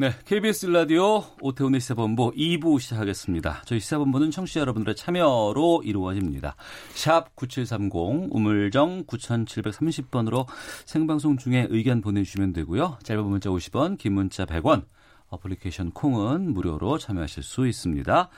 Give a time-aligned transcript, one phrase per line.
[0.00, 3.64] 네, KBS 라디오 오태훈의 시사본부 2부 시작하겠습니다.
[3.66, 6.56] 저희 시사본부는 청취자 여러분들의 참여로 이루어집니다.
[6.94, 10.46] 샵 9730 우물정 9730번으로
[10.86, 12.96] 생방송 중에 의견 보내주시면 되고요.
[13.02, 14.86] 짧은 문자 50원, 긴 문자 100원,
[15.28, 18.30] 어플리케이션 콩은 무료로 참여하실 수 있습니다.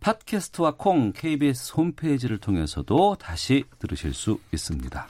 [0.00, 5.06] 팟캐스트와 콩 KBS 홈페이지를 통해서도 다시 들으실 수 있습니다.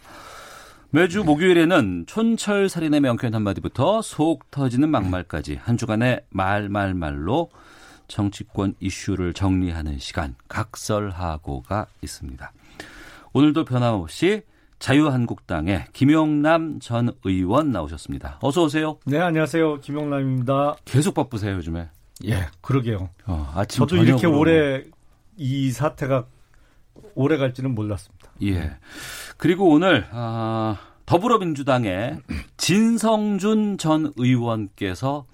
[0.90, 7.50] 매주 목요일에는 촌철 살인의 명쾌한 한마디부터 속 터지는 막말까지 한 주간의 말말말로
[8.08, 12.52] 정치권 이슈를 정리하는 시간 각설하고가 있습니다.
[13.32, 14.42] 오늘도 변함없이
[14.78, 18.38] 자유한국당의 김용남 전 의원 나오셨습니다.
[18.42, 18.98] 어서 오세요.
[19.06, 19.80] 네, 안녕하세요.
[19.80, 20.76] 김용남입니다.
[20.84, 21.88] 계속 바쁘세요, 요즘에.
[22.26, 23.10] 예, 그러게요.
[23.26, 24.38] 어, 아침 저도 이렇게 저녁으로.
[24.40, 24.84] 오래
[25.36, 26.26] 이 사태가
[27.14, 28.15] 오래 갈지는 몰랐습니다.
[28.42, 28.76] 예.
[29.36, 32.20] 그리고 오늘 아, 더불어민주당의
[32.56, 35.26] 진성준 전 의원께서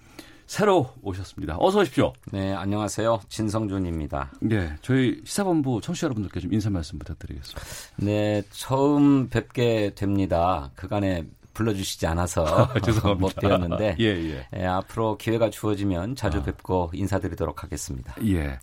[0.47, 1.57] 새로 오셨습니다.
[1.59, 2.13] 어서 오십시오.
[2.31, 3.21] 네, 안녕하세요.
[3.29, 4.33] 진성준입니다.
[4.43, 7.63] 네, 저희 시사본부 청취자 여러분들께 좀 인사 말씀 부탁드리겠습니다.
[7.97, 10.71] 네, 처음 뵙게 됩니다.
[10.77, 13.21] 그간에 불러주시지 않아서 죄송합니다.
[13.21, 14.47] 못 뵈었는데 예, 예.
[14.57, 16.43] 예, 앞으로 기회가 주어지면 자주 아.
[16.43, 18.15] 뵙고 인사드리도록 하겠습니다.
[18.25, 18.59] 예.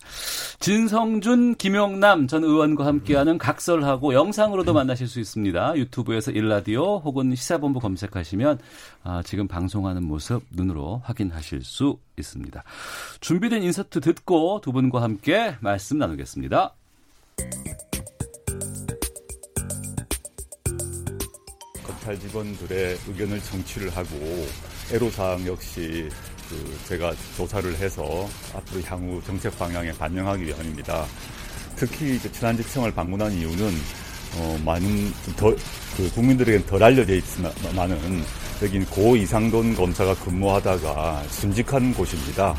[0.58, 5.76] 진성준, 김용남 전 의원과 함께하는 각설하고 영상으로도 만나실 수 있습니다.
[5.76, 8.58] 유튜브에서 일라디오 혹은 시사본부 검색하시면
[9.02, 12.62] 아, 지금 방송하는 모습 눈으로 확인하실 수 있습니다.
[13.20, 16.74] 준비된 인서트 듣고 두 분과 함께 말씀 나누겠습니다.
[22.00, 24.46] 검찰 직원들의 의견을 정취를 하고
[24.92, 26.08] 애로사항 역시
[26.48, 31.06] 그 제가 조사를 해서 앞으로 향후 정책 방향에 반영하기 위함입니다.
[31.76, 33.72] 특히 그 천안지청을 방문한 이유는
[34.36, 35.54] 어, 많은 더
[35.96, 38.24] 그 국민들에게 덜 알려져 있지만은
[38.62, 42.54] 여긴 고 이상돈 검사가 근무하다가 순직한 곳입니다.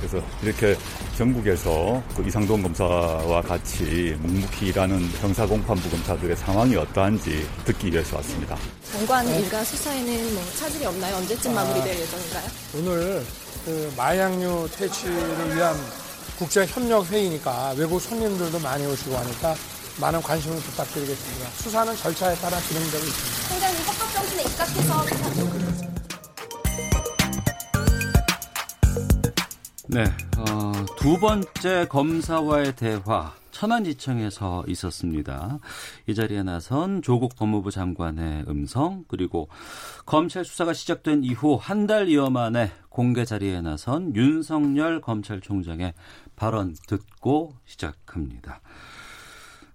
[0.00, 0.76] 그래서 이렇게
[1.16, 8.56] 전국에서 그 이상돈 검사와 같이 묵묵히 일하는 형사공판부 검사들의 상황이 어떠한지 듣기 위해서 왔습니다.
[8.90, 11.16] 장관 일가 수사에는 뭐 차질이 없나요?
[11.16, 12.44] 언제쯤 마무리될 예정인가요?
[12.76, 13.26] 오늘
[13.64, 15.76] 그 마약류 퇴치를 위한
[16.38, 19.54] 국제협력 회의니까 외국 손님들도 많이 오시고 하니까
[20.00, 21.50] 많은 관심을 부탁드리겠습니다.
[21.58, 23.48] 수사는 절차에 따라 진행되고 있습니다.
[23.48, 25.99] 총장님 헌법 정신에 입각해서
[29.92, 30.04] 네,
[30.38, 35.58] 어, 두 번째 검사와의 대화 천안지청에서 있었습니다.
[36.06, 39.48] 이 자리에 나선 조국 법무부 장관의 음성 그리고
[40.06, 45.94] 검찰 수사가 시작된 이후 한 달여 만에 공개 자리에 나선 윤석열 검찰총장의
[46.36, 48.60] 발언 듣고 시작합니다.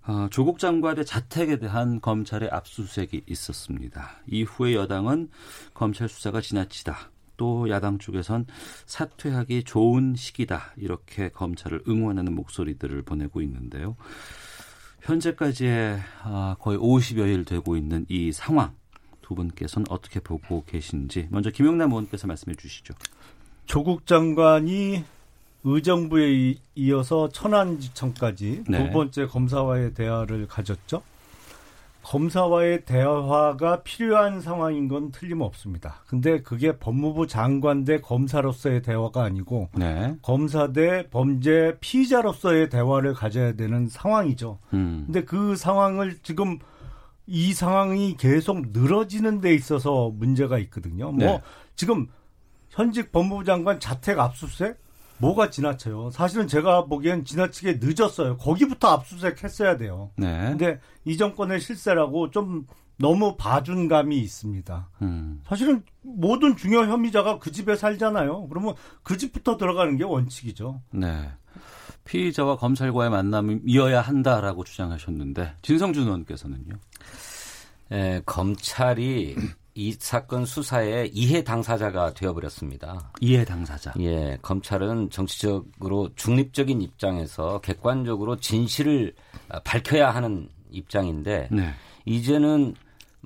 [0.08, 4.12] 어, 조국 장관의 자택에 대한 검찰의 압수수색이 있었습니다.
[4.28, 5.28] 이후에 여당은
[5.74, 7.10] 검찰 수사가 지나치다.
[7.38, 8.46] 또 야당 쪽에선
[8.86, 10.74] 사퇴하기 좋은 시기다.
[10.78, 13.96] 이렇게 검찰을 응원하는 목소리들을 보내고 있는데요.
[15.02, 18.74] 현재까지의 아, 거의 50여일 되고 있는 이 상황
[19.22, 22.94] 두 분께서는 어떻게 보고 계신지 먼저 김영남 의원께서 말씀해 주시죠.
[23.66, 25.04] 조국 장관이
[25.64, 28.86] 의정부에 이- 이어서 천안지청까지 네.
[28.86, 31.02] 두 번째 검사와의 대화를 가졌죠.
[32.06, 36.04] 검사와의 대화가 필요한 상황인 건 틀림없습니다.
[36.08, 40.16] 근데 그게 법무부 장관 대 검사로서의 대화가 아니고 네.
[40.22, 44.60] 검사 대 범죄 피의자로서의 대화를 가져야 되는 상황이죠.
[44.74, 45.04] 음.
[45.08, 46.60] 근데 그 상황을 지금
[47.26, 51.12] 이 상황이 계속 늘어지는 데 있어서 문제가 있거든요.
[51.12, 51.42] 뭐 네.
[51.76, 52.08] 지금
[52.70, 54.78] 현직 법무부 장관 자택 압수수색
[55.18, 56.10] 뭐가 지나쳐요.
[56.12, 58.38] 사실은 제가 보기엔 지나치게 늦었어요.
[58.38, 60.12] 거기부터 압수수색 했어야 돼요.
[60.18, 60.50] 네.
[60.50, 62.66] 근데 이 정권의 실세라고 좀
[62.98, 64.90] 너무 봐준 감이 있습니다.
[65.02, 65.42] 음.
[65.46, 68.48] 사실은 모든 중요 혐의자가 그 집에 살잖아요.
[68.48, 70.82] 그러면 그 집부터 들어가는 게 원칙이죠.
[70.92, 71.32] 네.
[72.06, 76.76] 피의자와 검찰과의 만남이어야 한다라고 주장하셨는데 진성준 의원께서는요.
[77.92, 79.36] 예, 검찰이
[79.78, 83.12] 이 사건 수사의 이해 당사자가 되어버렸습니다.
[83.20, 83.94] 이해 당사자.
[84.00, 89.14] 예, 검찰은 정치적으로 중립적인 입장에서 객관적으로 진실을
[89.50, 91.74] 아, 밝혀야 하는 입장인데 네.
[92.06, 92.74] 이제는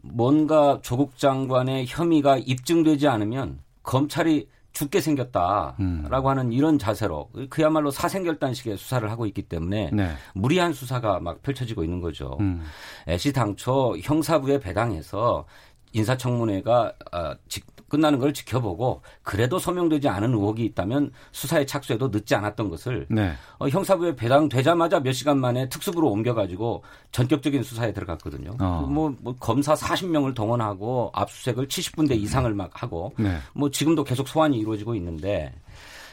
[0.01, 6.07] 뭔가 조국 장관의 혐의가 입증되지 않으면 검찰이 죽게 생겼다라고 음.
[6.09, 10.13] 하는 이런 자세로 그야말로 사생결단식의 수사를 하고 있기 때문에 네.
[10.33, 12.37] 무리한 수사가 막 펼쳐지고 있는 거죠.
[12.39, 12.63] 음.
[13.07, 15.45] 애시 당초 형사부에 배당해서
[15.93, 22.69] 인사청문회가 아, 직- 끝나는 걸 지켜보고 그래도 소명되지 않은 의혹이 있다면 수사에 착수해도 늦지 않았던
[22.69, 23.33] 것을 네.
[23.57, 28.51] 어, 형사부에 배당되자마자 몇 시간 만에 특수부로 옮겨가지고 전격적인 수사에 들어갔거든요.
[28.59, 28.85] 어.
[28.87, 33.37] 뭐, 뭐 검사 40명을 동원하고 압수수색을 70분대 이상을 막 하고 네.
[33.53, 35.51] 뭐 지금도 계속 소환이 이루어지고 있는데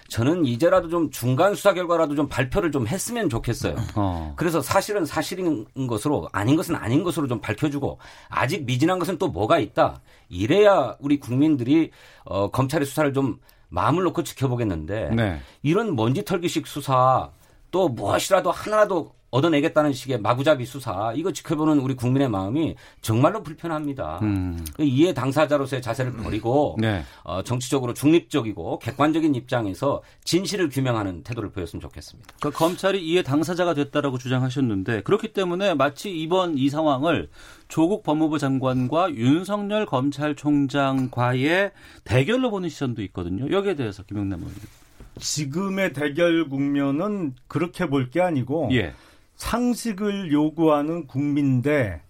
[0.08, 3.76] 저는 이제라도 좀 중간 수사 결과라도 좀 발표를 좀 했으면 좋겠어요.
[3.97, 4.35] 어.
[4.37, 7.99] 그래서 사실은 사실인 것으로 아닌 것은 아닌 것으로 좀 밝혀주고
[8.29, 10.00] 아직 미진한 것은 또 뭐가 있다.
[10.29, 11.91] 이래야 우리 국민들이
[12.25, 13.38] 어, 검찰의 수사를 좀
[13.69, 15.41] 마음을 놓고 지켜보겠는데 네.
[15.62, 17.31] 이런 먼지 털기식 수사
[17.70, 24.20] 또 무엇이라도 하나라도 얻어내겠다는 식의 마구잡이 수사 이거 지켜보는 우리 국민의 마음이 정말로 불편합니다.
[24.23, 24.64] 음.
[24.78, 27.02] 이해 당사자로서의 자세를 버리고 네.
[27.25, 32.34] 어, 정치적으로 중립적이고 객관적인 입장에서 진실을 규명하는 태도를 보였으면 좋겠습니다.
[32.40, 37.29] 그 검찰이 이에 당사자가 됐다라고 주장하셨는데 그렇기 때문에 마치 이번 이 상황을
[37.69, 41.72] 조국 법무부 장관과 윤석열 검찰총장과의
[42.05, 43.50] 대결로 보는 시선도 있거든요.
[43.50, 44.61] 여기에 대해서 김영남 의원님.
[45.19, 48.93] 지금의 대결 국면은 그렇게 볼 게 아니고 예.
[49.36, 52.02] 상식을 요구하는 국민 대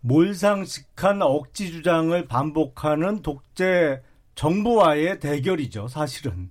[0.00, 4.02] 몰상식한 억지 주장을 반복하는 독재
[4.34, 6.50] 정부와의 대결이죠, 사실은.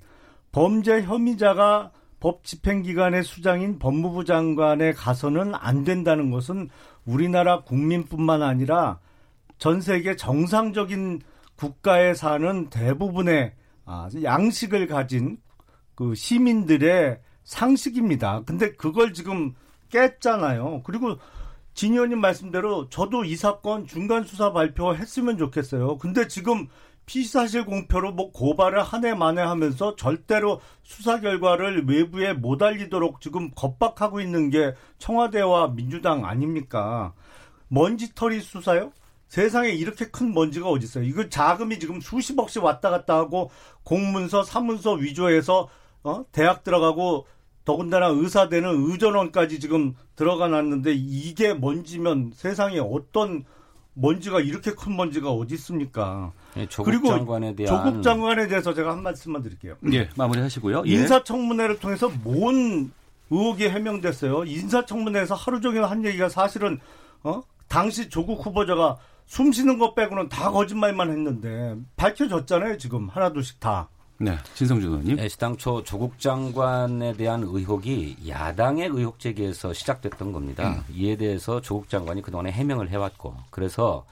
[0.51, 6.69] 범죄 혐의자가 법 집행기관의 수장인 법무부 장관에 가서는 안 된다는 것은
[7.05, 8.99] 우리나라 국민뿐만 아니라
[9.57, 11.21] 전 세계 정상적인
[11.55, 13.53] 국가에 사는 대부분의
[13.85, 15.37] 아, 양식을 가진
[15.95, 18.43] 그 시민들의 상식입니다.
[18.45, 19.55] 근데 그걸 지금
[19.89, 20.81] 깼잖아요.
[20.83, 21.17] 그리고
[21.73, 25.97] 진 의원님 말씀대로 저도 이 사건 중간 수사 발표했으면 좋겠어요.
[25.97, 26.67] 근데 지금
[27.05, 33.49] 피사실 공표로 뭐 고발을 한 해 만에 하면서 절대로 수사 결과를 외부에 못 알리도록 지금
[33.55, 37.13] 겁박하고 있는 게 청와대와 민주당 아닙니까?
[37.69, 38.91] 먼지털이 수사요?
[39.27, 41.03] 세상에 이렇게 큰 먼지가 어디 있어요?
[41.03, 43.49] 이거 자금이 지금 수십억씩 왔다 갔다 하고
[43.83, 45.69] 공문서, 사문서 위조해서
[46.03, 46.25] 어?
[46.31, 47.25] 대학 들어가고
[47.69, 53.45] 더군다나 의사 되는 의전원까지 지금 들어가 놨는데 이게 먼지면 세상에 어떤
[53.93, 56.31] 먼지가 이렇게 큰 먼지가 어디 있습니까?
[56.57, 59.75] 예, 조국 그리고 장관에 대한 조국 장관에 대해서 제가 한 말씀만 드릴게요.
[59.93, 60.81] 예, 마무리하시고요.
[60.87, 60.91] 예.
[60.91, 62.91] 인사청문회를 통해서 뭔
[63.29, 64.45] 의혹이 해명됐어요.
[64.45, 66.79] 인사청문회에서 하루 종일 한 얘기가 사실은
[67.21, 67.43] 어?
[67.67, 72.79] 당시 조국 후보자가 숨 쉬는 것 빼고는 다 거짓말만 했는데 밝혀졌잖아요.
[72.79, 73.89] 지금 하나둘씩 다.
[74.21, 75.17] 네, 진성준 의원님.
[75.19, 80.83] 애시당초 조국 장관에 대한 의혹이 야당의 의혹 제기에서 시작됐던 겁니다.
[80.93, 84.05] 이에 대해서 조국 장관이 그동안에 해명을 해왔고 그래서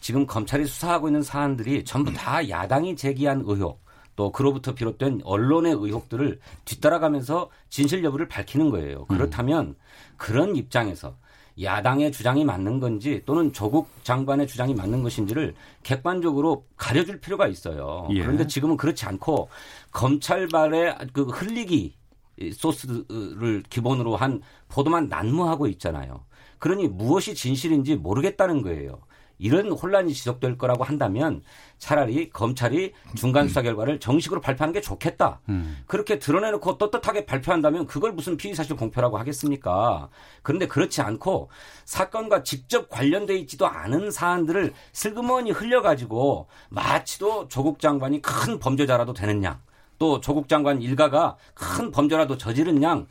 [0.00, 3.80] 지금 검찰이 수사하고 있는 사안들이 전부 다 야당이 제기한 의혹
[4.16, 9.06] 또 그로부터 비롯된 언론의 의혹들을 뒤따라가면서 진실 여부를 밝히는 거예요.
[9.06, 9.76] 그렇다면
[10.18, 11.16] 그런 입장에서
[11.60, 18.06] 야당의 주장이 맞는 건지 또는 조국 장관의 주장이 맞는 것인지를 객관적으로 가려줄 필요가 있어요.
[18.10, 18.20] 예.
[18.20, 19.48] 그런데 지금은 그렇지 않고
[19.92, 21.94] 검찰발의 그 흘리기
[22.52, 26.24] 소스를 기본으로 한 보도만 난무하고 있잖아요.
[26.58, 29.00] 그러니 무엇이 진실인지 모르겠다는 거예요.
[29.38, 31.42] 이런 혼란이 지속될 거라고 한다면
[31.78, 35.40] 차라리 검찰이 중간 수사 결과를 정식으로 발표하는 게 좋겠다.
[35.86, 40.08] 그렇게 드러내놓고 떳떳하게 발표한다면 그걸 무슨 피의사실 공표라고 하겠습니까?
[40.42, 41.50] 그런데 그렇지 않고
[41.84, 49.60] 사건과 직접 관련돼 있지도 않은 사안들을 슬그머니 흘려가지고 마치도 조국 장관이 큰 범죄자라도 되는 양,
[49.98, 53.06] 또 조국 장관 일가가 큰 범죄라도 저지른 양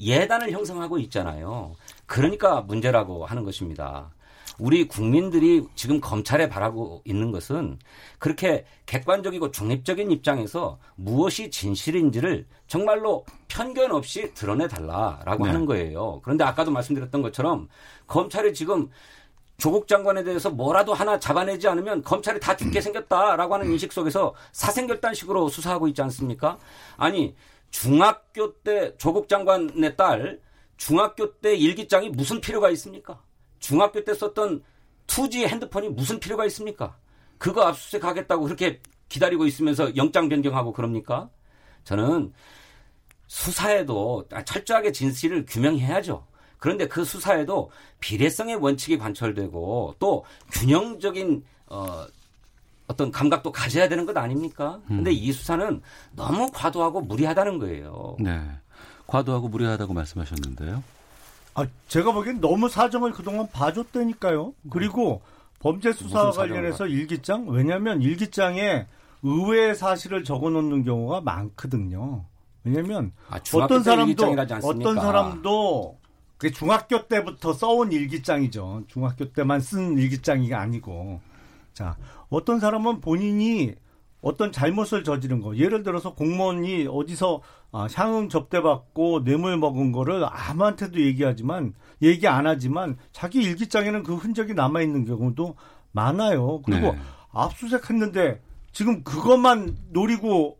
[0.00, 1.74] 예단을 형성하고 있잖아요.
[2.06, 4.10] 그러니까 문제라고 하는 것입니다.
[4.58, 7.78] 우리 국민들이 지금 검찰에 바라고 있는 것은
[8.18, 15.50] 그렇게 객관적이고 중립적인 입장에서 무엇이 진실인지를 정말로 편견 없이 드러내 달라라고 네.
[15.50, 16.20] 하는 거예요.
[16.22, 17.68] 그런데 아까도 말씀드렸던 것처럼
[18.06, 18.88] 검찰이 지금
[19.58, 25.48] 조국 장관에 대해서 뭐라도 하나 잡아내지 않으면 검찰이 다 죽게 생겼다라고 하는 인식 속에서 사생결단식으로
[25.48, 26.58] 수사하고 있지 않습니까?
[26.96, 27.34] 아니
[27.70, 30.40] 중학교 때 조국 장관의 딸
[30.76, 33.20] 중학교 때 일기장이 무슨 필요가 있습니까?
[33.62, 34.62] 중학교 때 썼던
[35.06, 36.96] 2G 핸드폰이 무슨 필요가 있습니까?
[37.38, 41.30] 그거 압수수색 하겠다고 그렇게 기다리고 있으면서 영장 변경하고 그럽니까?
[41.84, 42.32] 저는
[43.28, 46.26] 수사에도 철저하게 진실을 규명해야죠.
[46.58, 52.04] 그런데 그 수사에도 비례성의 원칙이 관철되고 또 균형적인 어,
[52.88, 54.80] 어떤 감각도 가져야 되는 것 아닙니까?
[54.86, 55.80] 근데 이 수사는
[56.14, 58.16] 너무 과도하고 무리하다는 거예요.
[58.18, 58.40] 네.
[59.06, 60.82] 과도하고 무리하다고 말씀하셨는데요.
[61.54, 64.54] 아, 제가 보기엔 너무 사정을 그동안 봐줬다니까요.
[64.70, 65.22] 그리고
[65.58, 68.86] 범죄 수사와 관련해서 일기장 왜냐하면 일기장에
[69.22, 72.24] 의외의 사실을 적어 놓는 경우가 많거든요.
[72.64, 74.26] 왜냐하면 아, 중학교 어떤 때 사람도?
[74.64, 75.98] 어떤 사람도
[76.38, 78.84] 그 중학교 때부터 써온 일기장이죠.
[78.88, 81.20] 중학교 때만 쓴 일기장이 아니고
[81.72, 81.96] 자
[82.28, 83.74] 어떤 사람은 본인이
[84.22, 91.00] 어떤 잘못을 저지른 거 예를 들어서 공무원이 어디서 아, 향응 접대받고 뇌물 먹은 거를 아무한테도
[91.00, 95.56] 얘기하지만 얘기 안 하지만 자기 일기장에는 그 흔적이 남아 있는 경우도
[95.90, 96.62] 많아요.
[96.62, 96.98] 그리고 네.
[97.32, 98.40] 압수수색했는데
[98.72, 100.58] 지금 그것만 노리고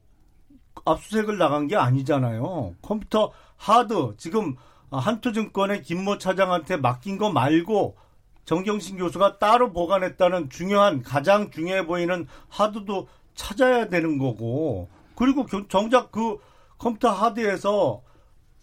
[0.84, 2.74] 압수수색을 나간 게 아니잖아요.
[2.82, 4.56] 컴퓨터 하드 지금
[4.90, 7.96] 한토증권의 김모 차장한테 맡긴 거 말고
[8.44, 13.06] 정경신 교수가 따로 보관했다는 중요한 가장 중요해 보이는 하드도
[13.46, 16.38] 찾아야 되는 거고 그리고 교- 정작 그
[16.78, 18.02] 컴퓨터 하드에서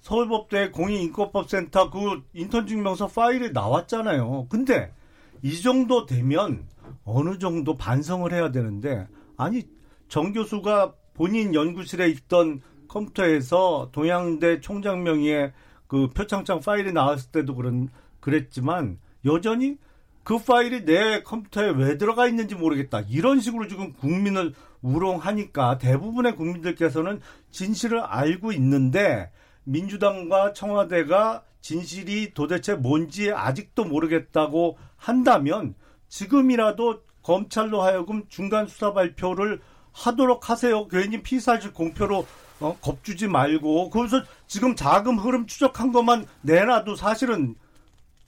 [0.01, 4.48] 서울법대 공인인권법센터 그 인턴 증명서 파일이 나왔잖아요.
[4.50, 4.93] 근데
[5.41, 6.65] 이 정도 되면
[7.03, 9.63] 어느 정도 반성을 해야 되는데 아니
[10.07, 15.51] 정 교수가 본인 연구실에 있던 컴퓨터에서 동양대 총장 명의의
[15.88, 17.89] 그 표창장 파일이 나왔을 때도 그런
[18.21, 19.77] 그랬지만 여전히
[20.24, 23.01] 그 파일이 내 컴퓨터에 왜 들어가 있는지 모르겠다.
[23.09, 27.21] 이런 식으로 지금 국민을 우롱하니까 대부분의 국민들께서는
[27.51, 29.31] 진실을 알고 있는데
[29.63, 35.75] 민주당과 청와대가 진실이 도대체 뭔지 아직도 모르겠다고 한다면
[36.07, 39.59] 지금이라도 검찰로 하여금 중간 수사 발표를
[39.91, 40.88] 하도록 하세요.
[40.88, 42.25] 괜히 피사실 공표로
[42.62, 47.55] 어, 겁주지 말고 그래서 지금 자금 흐름 추적한 것만 내놔도 사실은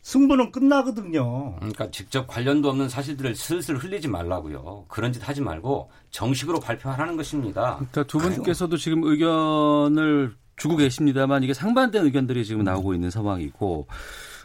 [0.01, 1.55] 승부는 끝나거든요.
[1.57, 4.85] 그러니까 직접 관련도 없는 사실들을 슬슬 흘리지 말라고요.
[4.87, 7.75] 그런 짓 하지 말고 정식으로 발표하라는 것입니다.
[7.75, 13.87] 그러니까 두 분께서도 지금 의견을 주고 계십니다만 이게 상반된 의견들이 지금 나오고 있는 상황이고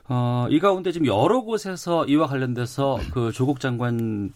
[0.09, 4.33] 어, 이 가운데 지금 여러 곳에서 이와 관련돼서 그 조국 장관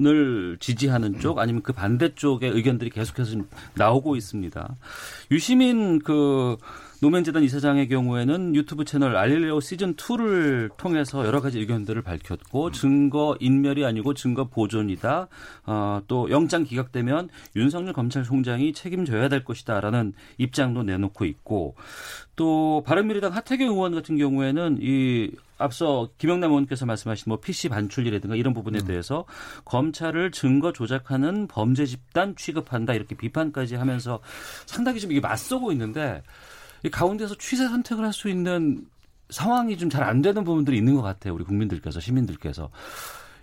[0.00, 4.76] 을 지지하는 쪽 아니면 그 반대쪽의 의견들이 계속해서 지금 나오고 있습니다.
[5.32, 6.56] 유시민 그
[7.00, 13.84] 노맨재단 이사장의 경우에는 유튜브 채널 알릴레오 시즌 2를 통해서 여러 가지 의견들을 밝혔고 증거 인멸이
[13.84, 15.28] 아니고 증거 보존이다.
[15.66, 21.76] 어, 또 영장 기각되면 윤석열 검찰총장이 책임져야 될 것이다라는 입장도 내놓고 있고
[22.34, 28.54] 또 바른미래당 하태경 의원 같은 경우에는 이 앞서 김영남 의원께서 말씀하신 뭐 PC 반출이라든가 이런
[28.54, 29.24] 부분에 대해서
[29.64, 34.18] 검찰을 증거 조작하는 범죄 집단 취급한다 이렇게 비판까지 하면서
[34.66, 36.22] 상당히 좀 이게 맞서고 있는데
[36.84, 38.86] 이 가운데서 취사 선택을 할 수 있는
[39.30, 41.34] 상황이 좀 잘 안 되는 부분들이 있는 것 같아요.
[41.34, 42.70] 우리 국민들께서 시민들께서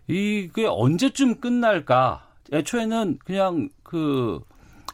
[0.08, 2.28] 이게 언제쯤 끝날까?
[2.52, 4.40] 애초에는 그냥 그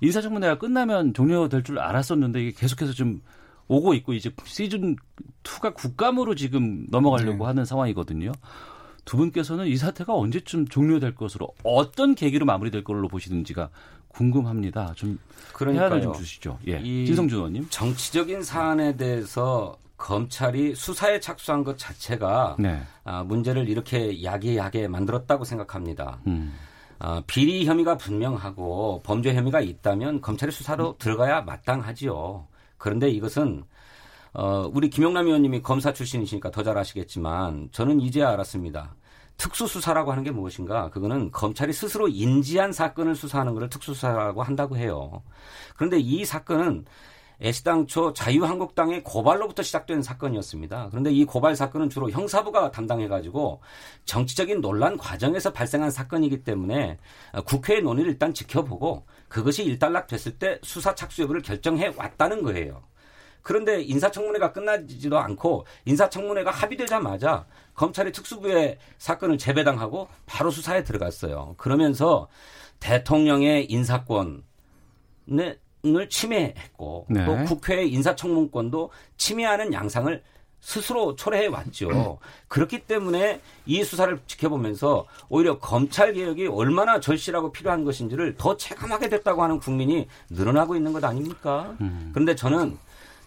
[0.01, 3.21] 인사청문회가 끝나면 종료될 줄 알았었는데 이게 계속해서 좀
[3.67, 4.95] 오고 있고 이제 시즌
[5.43, 8.31] 2가 국감으로 지금 넘어가려고 하는 상황이거든요.
[9.05, 13.69] 두 분께서는 이 사태가 언제쯤 종료될 것으로 어떤 계기로 마무리될 걸로 보시는지가
[14.13, 14.93] 궁금합니다.
[14.95, 15.17] 좀
[15.53, 15.87] 그러니까요.
[15.89, 16.57] 해안을 좀 주시죠.
[16.67, 16.79] 예.
[16.83, 17.67] 이- 진성준 의원님.
[17.69, 22.81] 정치적인 사안에 대해서 검찰이 수사에 착수한 것 자체가 네.
[23.03, 26.19] 아, 문제를 이렇게 야기하게 만들었다고 생각합니다.
[26.27, 26.53] 음.
[26.97, 32.47] 아, 비리 혐의가 분명하고 범죄 혐의가 있다면 검찰이 수사로 들어가야 마땅하지요.
[32.77, 33.63] 그런데 이것은
[34.33, 38.95] 어, 우리 김용남 의원님이 검사 출신이시니까 더 잘 아시겠지만 저는 이제 알았습니다.
[39.41, 40.91] 특수수사라고 하는 게 무엇인가?
[40.91, 45.23] 그거는 검찰이 스스로 인지한 사건을 수사하는 것을 특수수사라고 한다고 해요.
[45.75, 46.85] 그런데 이 사건은
[47.41, 50.89] 애시당초 자유한국당의 고발로부터 시작된 사건이었습니다.
[50.91, 53.61] 그런데 이 고발 사건은 주로 형사부가 담당해가지고
[54.05, 56.99] 정치적인 논란 과정에서 발생한 사건이기 때문에
[57.47, 62.83] 국회의 논의를 일단 지켜보고 그것이 일단락 됐을 때 수사 착수 여부를 결정해 왔다는 거예요.
[63.41, 71.55] 그런데 인사청문회가 끝나지도 않고 인사청문회가 합의되자마자 검찰이 특수부의 사건을 재배당하고 바로 수사에 들어갔어요.
[71.57, 72.27] 그러면서
[72.79, 74.43] 대통령의 인사권
[75.83, 77.25] 을 침해했고 네.
[77.25, 80.21] 또 국회의 인사청문권도 침해하는 양상을
[80.59, 82.19] 스스로 초래해 왔죠.
[82.47, 89.41] 그렇기 때문에 이 수사를 지켜보면서 오히려 검찰 개혁이 얼마나 절실하고 필요한 것인지를 더 체감하게 됐다고
[89.41, 91.75] 하는 국민이 늘어나고 있는 것 아닙니까?
[92.13, 92.77] 그런데 저는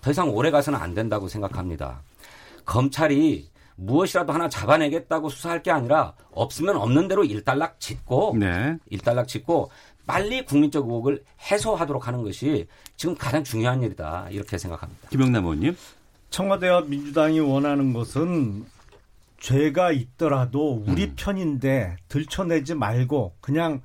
[0.04, 2.02] 더 이상 오래 가서는 안 된다고 생각합니다.
[2.66, 8.76] 검찰이 무엇이라도 하나 잡아내겠다고 수사할 게 아니라 없으면 없는 대로 일단락 짓고 네.
[8.90, 9.70] 일단락 짓고
[10.06, 12.68] 빨리 국민적 의혹을 해소하도록 하는 것이
[12.98, 15.08] 지금 가장 중요한 일이다 이렇게 생각합니다.
[15.08, 15.74] 김영남 의원님.
[16.28, 18.66] 청와대와 민주당이 원하는 것은
[19.40, 23.80] 죄가 있더라도 우리 편인데 들춰내지 말고 그냥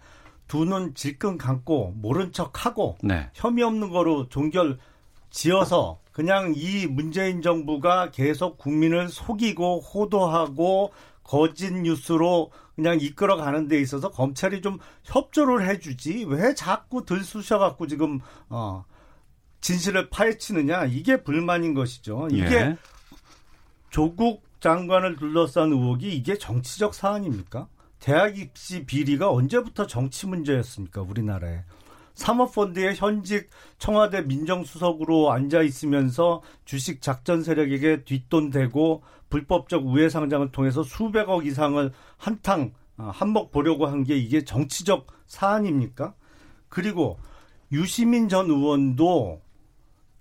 [0.50, 3.30] 두 눈 질끈 감고 모른 척하고 네.
[3.36, 4.80] 혐의 없는 거로 종결
[5.32, 10.92] 지어서 그냥 이 문재인 정부가 계속 국민을 속이고 호도하고
[11.24, 17.88] 거짓 뉴스로 그냥 이끌어 가는 데 있어서 검찰이 좀 협조를 해주지 왜 자꾸 들쑤셔 갖고
[17.88, 18.84] 지금 어
[19.62, 22.28] 진실을 파헤치느냐 이게 불만인 것이죠.
[22.32, 22.78] 이게 예.
[23.90, 27.70] 조국 장관을 둘러싼 의혹이 이게 정치적 사안입니까?
[28.00, 31.02] 대학 입시 비리가 언제부터 정치 문제였습니까?
[31.02, 31.62] 우리나라에.
[32.20, 40.84] 사모펀드의 현직 청와대 민정수석으로 앉아 있으면서 주식 작전 세력에게 뒷돈 대고 불법적 우회 상장을 통해서
[40.84, 46.14] 수백억 이상을 한탕 아, 한몫 보려고 한 게 이게 정치적 사안입니까?
[46.68, 47.18] 그리고
[47.72, 49.42] 유시민 전 의원도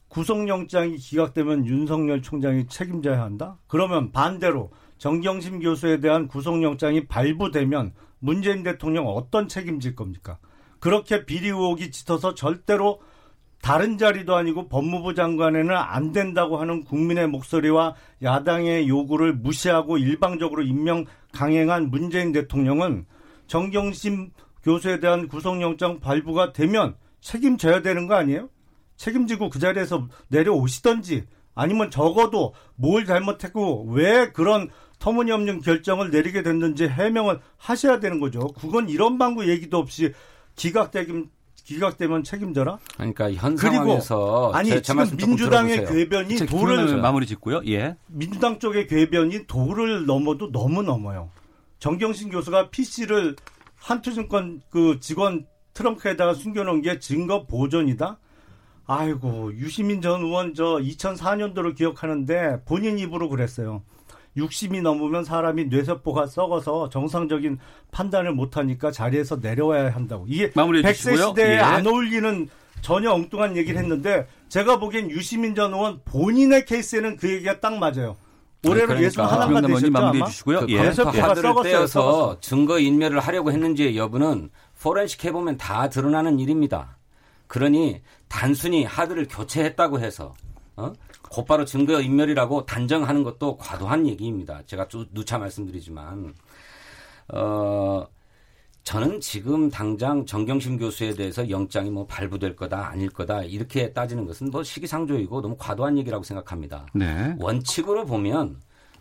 [0.08, 3.58] 구속영장이 기각되면 윤석열 총장이 책임져야 한다?
[3.66, 10.38] 그러면 반대로 정경심 교수에 대한 구속영장이 발부되면 문재인 대통령 어떤 책임질 겁니까?
[10.80, 13.00] 그렇게 비리 의혹이 짙어서 절대로
[13.60, 21.04] 다른 자리도 아니고 법무부 장관에는 안 된다고 하는 국민의 목소리와 야당의 요구를 무시하고 일방적으로 임명
[21.32, 23.06] 강행한 문재인 대통령은
[23.46, 24.30] 정경심
[24.62, 28.48] 교수에 대한 구속영장 발부가 되면 책임져야 되는 거 아니에요?
[28.96, 34.68] 책임지고 그 자리에서 내려오시던지 아니면 적어도 뭘 잘못했고 왜 그런
[34.98, 38.48] 터무니없는 결정을 내리게 됐는지 해명을 하셔야 되는 거죠.
[38.58, 40.12] 그건 이런 방구 얘기도 없이
[40.58, 41.30] 기각되긴
[41.64, 42.78] 기각되면 책임져라.
[42.96, 45.84] 그러니까 현 상황에서 아니 제, 제 지금 민주당의.
[45.84, 47.60] 궤변이 자, 도를 마무리 짓고요.
[47.66, 47.96] 예.
[48.06, 51.30] 민주당 쪽의 궤변이 도를 넘어도 너무 넘어요.
[51.78, 53.36] 정경심 교수가 PC를
[53.76, 58.18] 한투증권 그 직원 트렁크에다가 숨겨놓은 게 증거 보존이다.
[58.86, 63.82] 아이고 유시민 전 의원 저 2004년도를 기억하는데 본인 입으로 그랬어요.
[64.38, 67.58] 60이 넘으면 사람이 뇌세포가 썩어서 정상적인
[67.90, 70.24] 판단을 못하니까 자리에서 내려와야 한다고.
[70.28, 71.28] 이게 마무리해 100세 주시고요.
[71.28, 71.58] 시대에 예.
[71.58, 72.48] 안 어울리는
[72.80, 78.16] 전혀 엉뚱한 얘기를 했는데 제가 보기엔 유시민 전 의원 본인의 케이스에는 그 얘기가 딱 맞아요.
[78.66, 79.10] 올해로 그러니까.
[79.10, 80.24] 김영남 의원님 되셨죠 마무리해?
[80.26, 80.60] 주시고요.
[80.60, 80.78] 그 예.
[80.78, 82.40] 하드를 썩었어요, 떼어서.
[82.40, 86.96] 증거 인멸을 하려고 했는지의 여부는 포렌식 해보면 다 드러나는 일입니다.
[87.46, 90.34] 그러니 단순히 하드를 교체했다고 해서
[90.76, 90.92] 어?
[91.30, 94.62] 곧바로 증거 인멸이라고 단정하는 것도 과도한 얘기입니다.
[94.66, 96.34] 제가 또 누차 말씀드리지만
[97.34, 98.06] 어
[98.84, 104.50] 저는 지금 당장 정경심 교수에 대해서 영장이 뭐 발부될 거다 아닐 거다 이렇게 따지는 것은
[104.50, 106.86] 뭐 시기상조이고 너무 과도한 얘기라고 생각합니다.
[106.94, 107.36] 네.
[107.38, 108.60] 원칙으로 보면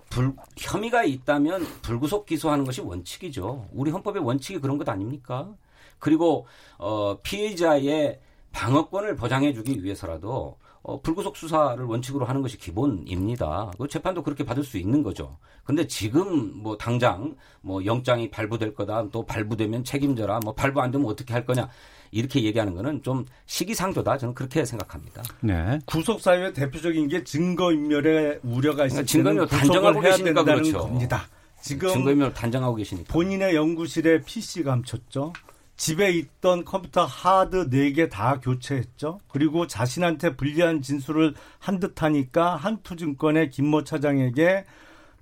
[0.10, 3.70] 불, 혐의가 있다면 불구속 기소하는 것이 원칙이죠.
[3.72, 5.54] 우리 헌법의 원칙이 그런 것 아닙니까?
[6.00, 8.20] 그리고 어, 피해자의
[8.52, 10.58] 방어권을 보장해주기 위해서라도
[10.88, 13.72] 어, 불구속 수사를 원칙으로 하는 것이 기본입니다.
[13.78, 15.38] 그 재판도 그렇게 받을 수 있는 거죠.
[15.66, 21.06] 근데 지금 뭐 당장 뭐 영장이 발부될 거다, 또 발부되면 책임져라, 뭐 발부 안 되면
[21.06, 21.68] 어떻게 할 거냐
[22.12, 24.18] 이렇게 얘기하는 거는 좀 시기상조다.
[24.18, 25.24] 저는 그렇게 생각합니다.
[25.42, 25.78] 네.
[25.86, 30.64] 구속 사유의 대표적인 게 증거 인멸의 우려가 있을 그러니까 증거 인멸 때는 단정하고 계시니까 된다는
[30.64, 30.78] 그렇죠.
[30.80, 31.28] 겁니다.
[31.62, 33.12] 지금 증거 인멸 단정하고 계시니까.
[33.14, 35.34] 본인의 연구실에 PC 감췄죠.
[35.78, 39.20] 집에 있던 컴퓨터 하드 4개 다 교체했죠.
[39.28, 44.66] 그리고 자신한테 불리한 진술을 한 듯하니까 한투증권의 김모 차장에게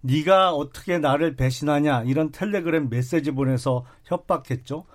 [0.02, 4.86] 네가 어떻게 나를 배신하냐 이런 텔레그램 메시지 보내서 협박했죠.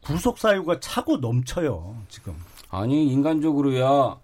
[0.00, 1.96] 구속 사유가 차고 넘쳐요.
[2.08, 2.34] 지금.
[2.70, 4.18] 아니 인간적으로야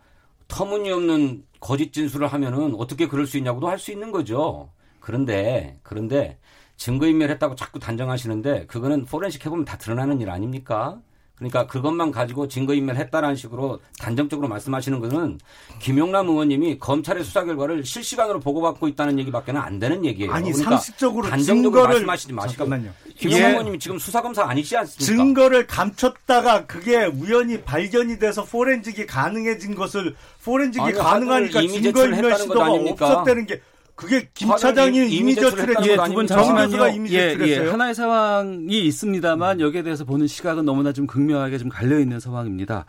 [0.49, 4.68] 터무니없는 거짓 진술을 하면은 어떻게 그럴 수 있냐고도 할 수 있는 거죠.
[5.01, 6.38] 그런데 그런데
[6.77, 10.99] 증거인멸했다고 자꾸 단정하시는데 그거는 포렌식 해보면 다 드러나는 일 아닙니까?
[11.43, 15.41] 그러니까 그것만 가지고 증거인멸했다라는 식으로 단정적으로 말씀하시는 것은
[15.81, 20.33] 김용남 의원님이 검찰의 수사 결과를 실시간으로 보고받고 있다는 얘기밖에는 안 되는 얘기예요.
[20.33, 22.93] 아니 그러니까 상식적으로 단정적으로 증거를 말씀하시지 마시고 잠깐만요.
[23.17, 23.51] 김용남 예.
[23.51, 25.05] 의원님이 지금 수사 검사 아니시지 않습니까?
[25.05, 33.07] 증거를 감췄다가 그게 우연히 발견이 돼서 포렌직이 가능해진 것을 포렌직이 아니, 가능하니까 증거인멸 시도가 아닙니까?
[33.07, 33.61] 없었다는 게
[33.95, 35.91] 그게 김 차장이 이미 제출했죠.
[35.91, 36.27] 예, 거두분 아닙니까?
[36.27, 36.89] 정 잠시만요.
[36.97, 37.69] 이미 예, 예.
[37.69, 42.87] 하나의 상황이 있습니다만 여기에 대해서 보는 시각은 너무나 좀 극명하게 좀 갈려 있는 상황입니다.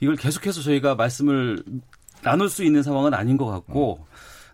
[0.00, 1.62] 이걸 계속해서 저희가 말씀을
[2.22, 4.06] 나눌 수 있는 상황은 아닌 것 같고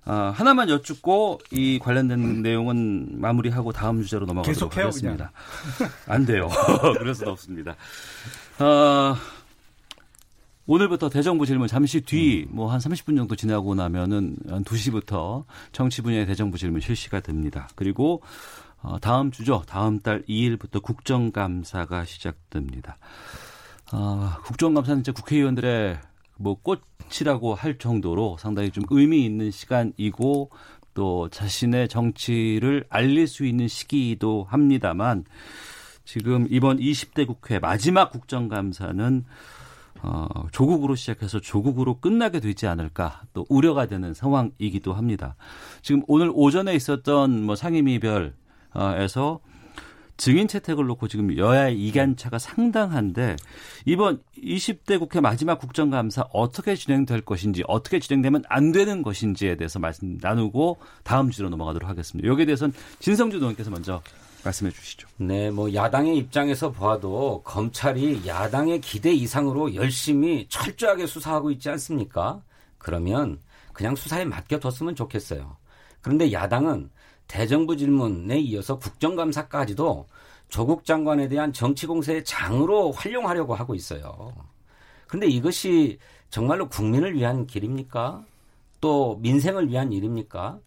[0.04, 5.30] 아, 하나만 여쭙고 이 관련된 내용은 마무리하고 다음 주제로 넘어가도록 하겠습니다.
[6.06, 6.48] 안 돼요.
[7.14, 7.76] 수는 없습니다.
[8.58, 9.14] 어,
[10.66, 16.26] 오늘부터 대정부 질문 잠시 뒤 뭐 한 30분 정도 지나고 나면은 한 2시부터 정치 분야의
[16.26, 17.68] 대정부 질문 실시가 됩니다.
[17.74, 18.22] 그리고
[18.80, 19.62] 어, 다음 주죠.
[19.66, 22.96] 다음 달 2일부터 국정감사가 시작됩니다.
[23.92, 25.98] 어, 국정감사는 이제 국회의원들의
[26.38, 30.50] 뭐 꽃이라고 할 정도로 상당히 좀 의미 있는 시간이고
[30.94, 35.24] 또 자신의 정치를 알릴 수 있는 시기이기도 합니다만
[36.04, 39.24] 지금 이번 20대 국회 마지막 국정감사는
[40.02, 45.36] 어, 조국으로 시작해서 조국으로 끝나게 되지 않을까 또 우려가 되는 상황이기도 합니다.
[45.80, 48.34] 지금 오늘 오전에 있었던 뭐 상임위별
[48.74, 49.40] 에서
[50.16, 53.36] 증인 채택을 놓고 지금 여야 이견차가 상당한데
[53.84, 60.18] 이번 20대 국회 마지막 국정감사 어떻게 진행될 것인지 어떻게 진행되면 안 되는 것인지에 대해서 말씀
[60.20, 62.28] 나누고 다음 주로 넘어가도록 하겠습니다.
[62.28, 64.00] 여기에 대해서는 진성주 의원께서 먼저
[64.44, 65.08] 말씀해 주시죠.
[65.18, 72.42] 네, 뭐 야당의 입장에서 보아도 검찰이 야당의 기대 이상으로 열심히 철저하게 수사하고 있지 않습니까?
[72.78, 73.38] 그러면
[73.72, 75.56] 그냥 수사에 맡겨뒀으면 좋겠어요.
[76.00, 76.90] 그런데 야당은
[77.28, 80.06] 대정부 질문에 이어서 국정감사까지도
[80.48, 84.34] 조국 장관에 대한 정치 공세의 장으로 활용하려고 하고 있어요.
[85.06, 88.24] 그런데 이것이 정말로 국민을 위한 길입니까?
[88.80, 90.58] 또 민생을 위한 일입니까?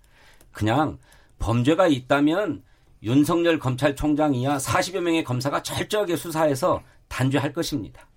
[0.51, 0.97] 그냥
[1.37, 2.63] 범죄가 있다면
[3.05, 8.07] 윤석열 검찰총장이야 40여 명의 검사가 철저하게 수사해서 단죄할 것입니다.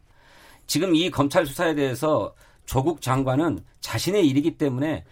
[0.67, 5.05] 지금 이 검찰 수사에 대해서 조국 장관은 자신의 일이기 때문에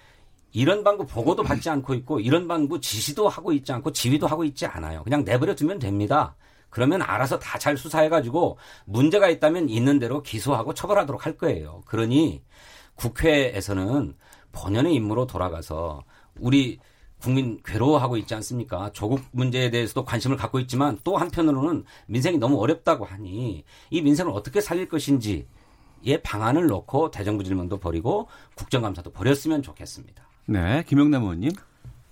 [0.52, 4.64] 이런 방구 보고도 받지 않고 있고 이런 방구 지시도 하고 있지 않고 지휘도 하고 있지
[4.64, 5.02] 않아요.
[5.04, 6.34] 그냥 내버려 두면 됩니다.
[6.70, 11.82] 그러면 알아서 다 잘 수사해가지고 문제가 있다면 있는 대로 기소하고 처벌하도록 할 거예요.
[11.86, 12.42] 그러니
[12.94, 14.14] 국회에서는
[14.52, 16.04] 본연의 임무로 돌아가서
[16.38, 16.78] 우리
[17.20, 18.90] 국민 괴로워하고 있지 않습니까?
[18.92, 24.60] 조국 문제에 대해서도 관심을 갖고 있지만 또 한편으로는 민생이 너무 어렵다고 하니 이 민생을 어떻게
[24.60, 25.46] 살릴 것인지의
[26.22, 30.26] 방안을 놓고 대정부 질문도 버리고 국정감사도 버렸으면 좋겠습니다.
[30.46, 31.52] 네, 김영남 의원님.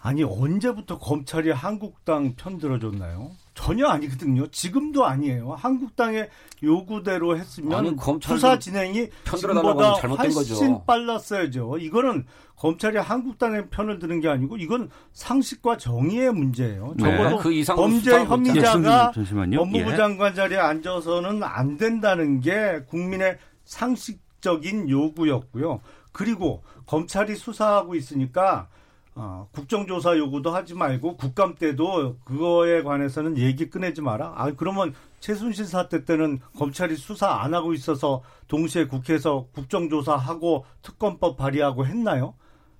[0.01, 3.31] 아니 언제부터 검찰이 한국당 편 들어줬나요?
[3.55, 4.49] 전혀 아니거든요.
[4.49, 5.53] 지금도 아니에요.
[5.53, 6.29] 한국당의
[6.63, 10.85] 요구대로 했으면 수사 진행이 지금보다 훨씬 거죠.
[10.85, 11.79] 빨랐어야죠.
[11.79, 16.95] 이거는 검찰이 한국당의 편을 드는 게 아니고 이건 상식과 정의의 문제예요.
[16.97, 17.17] 네.
[17.17, 19.59] 적어도 그 범죄 예, 혐의자가 잠시만요.
[19.59, 19.97] 법무부 예.
[19.97, 25.81] 장관 자리에 앉아서는 안 된다는 게 국민의 상식적인 요구였고요.
[26.13, 28.69] 그리고 검찰이 수사하고 있으니까
[29.17, 34.33] 어, 국정조사 요구도 하지 말고 국감 때도 그거에 관해서는 얘기 꺼내지 마라.
[34.37, 41.87] 아 그러면 최순실 사태 때는 검찰이 수사 안 하고 있어서 동시에 국회에서 국정조사하고 특검법 발의하고
[41.87, 42.35] 했나요?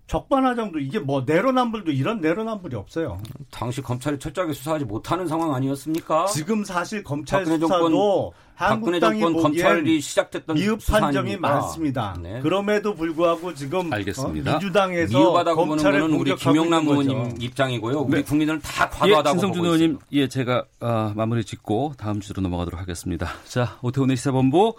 [0.07, 3.19] 적반하장도 이게 뭐 내로남불도 이런 내로남불이 없어요.
[3.51, 6.27] 당시 검찰이 철저하게 수사하지 못하는 상황 아니었습니까?
[6.27, 11.41] 지금 사실 검찰 박근혜 수사도 박근혜 한국당이 정권 검찰이 시작됐던 미흡한 점이 수사입니까?
[11.49, 12.17] 많습니다.
[12.23, 12.41] 네.
[12.41, 14.51] 그럼에도 불구하고 지금 알겠습니다.
[14.51, 16.87] 어, 민주당에서 미흡하다고 보는 검찰을 거는 우리 김용남.
[16.87, 18.01] 의원님 입장이고요.
[18.01, 18.23] 우리 네.
[18.23, 20.07] 국민을 다 예, 과도하다고 진성준 보고 의원님, 있습니다.
[20.13, 23.27] 예, 제가 아, 마무리 짓고 다음 주로 넘어가도록 하겠습니다.
[23.49, 24.75] 자, 오태훈의 시사본부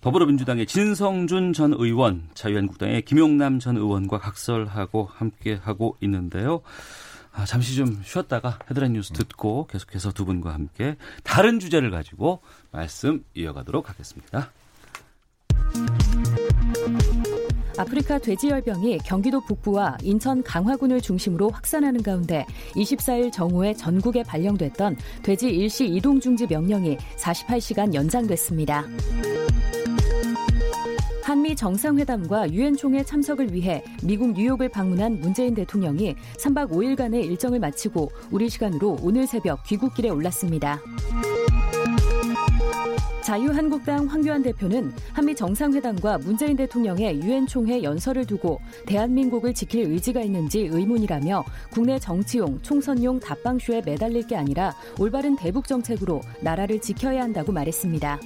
[0.00, 6.62] 더불어민주당의 진성준 전 의원, 자유한국당의 김용남 전 의원과 각설하고 함께 하고 있는데요.
[7.32, 12.40] 아, 잠시 좀 쉬었다가 헤드라인 뉴스 듣고 계속해서 두 분과 함께 다른 주제를 가지고
[12.72, 14.50] 말씀 이어가도록 하겠습니다.
[17.76, 25.86] 아프리카 돼지열병이 경기도 북부와 인천 강화군을 중심으로 확산하는 가운데 24일 정오에 전국에 발령됐던 돼지 일시
[25.86, 28.84] 이동 중지 명령이 48시간 연장됐습니다.
[31.48, 38.10] 한미 정상회담과 유엔 총회 참석을 위해 미국 뉴욕을 방문한 문재인 대통령이 3박 5일간의 일정을 마치고
[38.30, 40.78] 우리 시간으로 오늘 새벽 귀국길에 올랐습니다.
[43.22, 50.60] 자유한국당 황교안 대표는 한미 정상회담과 문재인 대통령의 유엔 총회 연설을 두고 대한민국을 지킬 의지가 있는지
[50.60, 58.18] 의문이라며 국내 정치용 총선용 답방쇼에 매달릴 게 아니라 올바른 대북 정책으로 나라를 지켜야 한다고 말했습니다.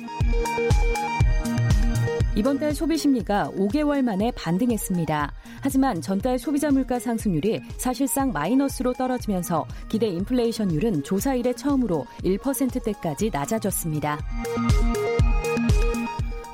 [2.34, 5.32] 이번 달 소비 심리가 5개월 만에 반등했습니다.
[5.60, 14.18] 하지만 전달 소비자 물가 상승률이 사실상 마이너스로 떨어지면서 기대 인플레이션율은 조사 이래 처음으로 1%대까지 낮아졌습니다.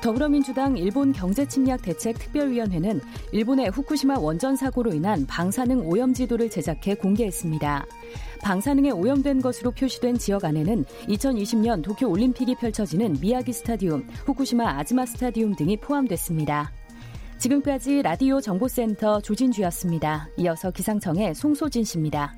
[0.01, 2.99] 더불어민주당 일본 경제침략 대책 특별위원회는
[3.31, 7.85] 일본의 후쿠시마 원전 사고로 인한 방사능 오염 지도를 제작해 공개했습니다.
[8.41, 15.55] 방사능에 오염된 것으로 표시된 지역 안에는 2020년 도쿄 올림픽이 펼쳐지는 미야기 스타디움, 후쿠시마 아즈마 스타디움
[15.55, 16.71] 등이 포함됐습니다.
[17.37, 20.29] 지금까지 라디오 정보센터 조진주였습니다.
[20.37, 22.35] 이어서 기상청의 송소진 씨입니다.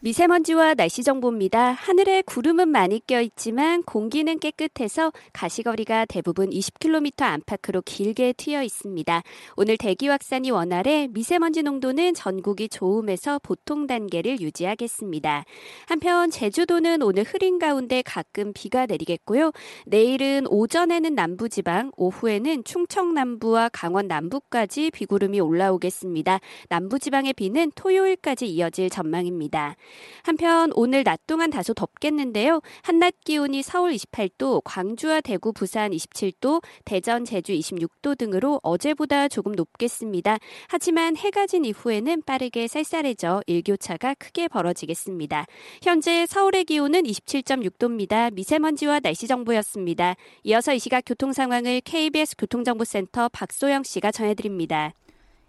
[0.00, 1.72] 미세먼지와 날씨 정보입니다.
[1.72, 9.22] 하늘에 구름은 많이 껴 있지만 공기는 깨끗해서 가시거리가 대부분 20km 안팎으로 길게 트여 있습니다.
[9.56, 15.44] 오늘 대기 확산이 원활해 미세먼지 농도는 전국이 좋음에서 보통 단계를 유지하겠습니다.
[15.88, 19.50] 한편 제주도는 오늘 흐린 가운데 가끔 비가 내리겠고요.
[19.86, 26.38] 내일은 오전에는 남부지방, 오후에는 충청 남부와 강원 남부까지 비구름이 올라오겠습니다.
[26.68, 29.74] 남부지방의 비는 토요일까지 이어질 전망입니다.
[30.22, 32.60] 한편 오늘 낮 동안 다소 덥겠는데요.
[32.82, 40.38] 한낮 기온이 서울 28도, 광주와 대구, 부산 27도, 대전, 제주 26도 등으로 어제보다 조금 높겠습니다.
[40.68, 45.46] 하지만 해가 진 이후에는 빠르게 쌀쌀해져 일교차가 크게 벌어지겠습니다.
[45.82, 48.32] 현재 서울의 기온은 27.6도입니다.
[48.32, 50.16] 미세먼지와 날씨 정보였습니다.
[50.44, 54.92] 이어서 이 시각 교통 상황을 KBS 교통정보센터 박소영 씨가 전해드립니다.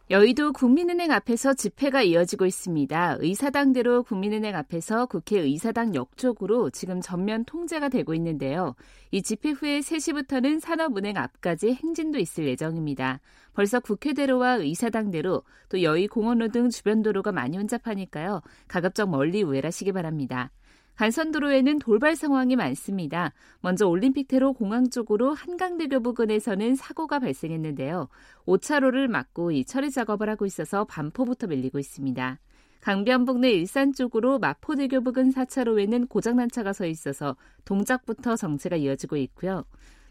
[0.09, 3.17] 여의도 국민은행 앞에서 집회가 이어지고 있습니다.
[3.19, 8.73] 의사당대로 국민은행 앞에서 국회 의사당 역 쪽으로 지금 전면 통제가 되고 있는데요.
[9.11, 13.19] 이 집회 후에 3시부터는 산업은행 앞까지 행진도 있을 예정입니다.
[13.53, 18.41] 벌써 국회대로와 의사당대로 또 여의공원로 등 주변 도로가 많이 혼잡하니까요.
[18.69, 20.51] 가급적 멀리 우회하시기 바랍니다.
[20.97, 23.31] 간선도로에는 돌발 상황이 많습니다.
[23.61, 28.09] 먼저 올림픽대로 공항 쪽으로 한강대교 부근에서는 사고가 발생했는데요.
[28.47, 32.39] 5차로를 막고 이 처리 작업을 하고 있어서 반포부터 밀리고 있습니다.
[32.81, 39.65] 강변북로 일산 쪽으로 마포대교 부근 4차로에는 고장난 차가 서 있어서 동작부터 정체가 이어지고 있고요.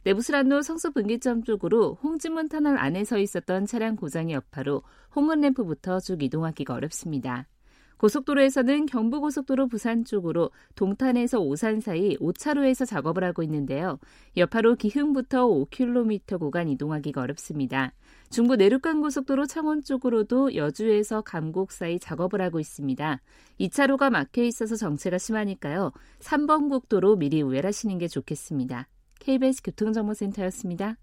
[0.05, 4.83] 내부스란로 성수 분기점 쪽으로 홍지문 터널 안에 서 있었던 차량 고장의 여파로
[5.17, 7.49] 홍은램프부터 쭉 이동하기가 어렵습니다.
[7.99, 13.99] 고속도로에서는 경부고속도로 부산 쪽으로 동탄에서 오산 사이 5차로에서 작업을 하고 있는데요.
[14.37, 17.93] 여파로 기흥부터 5km 구간 이동하기가 어렵습니다.
[18.31, 23.21] 중부 내륙간 고속도로 창원 쪽으로도 여주에서 감곡 사이 작업을 하고 있습니다.
[23.61, 25.93] 2차로가 막혀 있어서 정체가 심하니까요.
[26.21, 28.89] 3번 국도로 미리 우회하시는 게 좋겠습니다.
[29.21, 30.97] KBS 교통정보센터였습니다.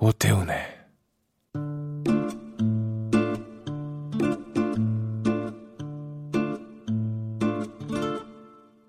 [0.00, 0.56] 오태훈의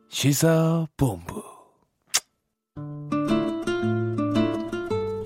[0.09, 1.43] 시사본부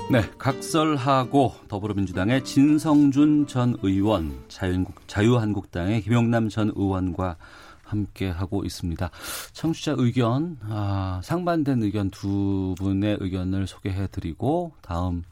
[0.09, 7.35] 네, 각설하고 더불어민주당의 진성준 전 의원, 자유한국, 자유한국당의 김용남 전 의원과
[7.83, 9.09] 함께 하고 있습니다.
[9.51, 15.23] 청취자 의견, 아, 상반된 의견 두 분의 의견을 소개해 드리고 다음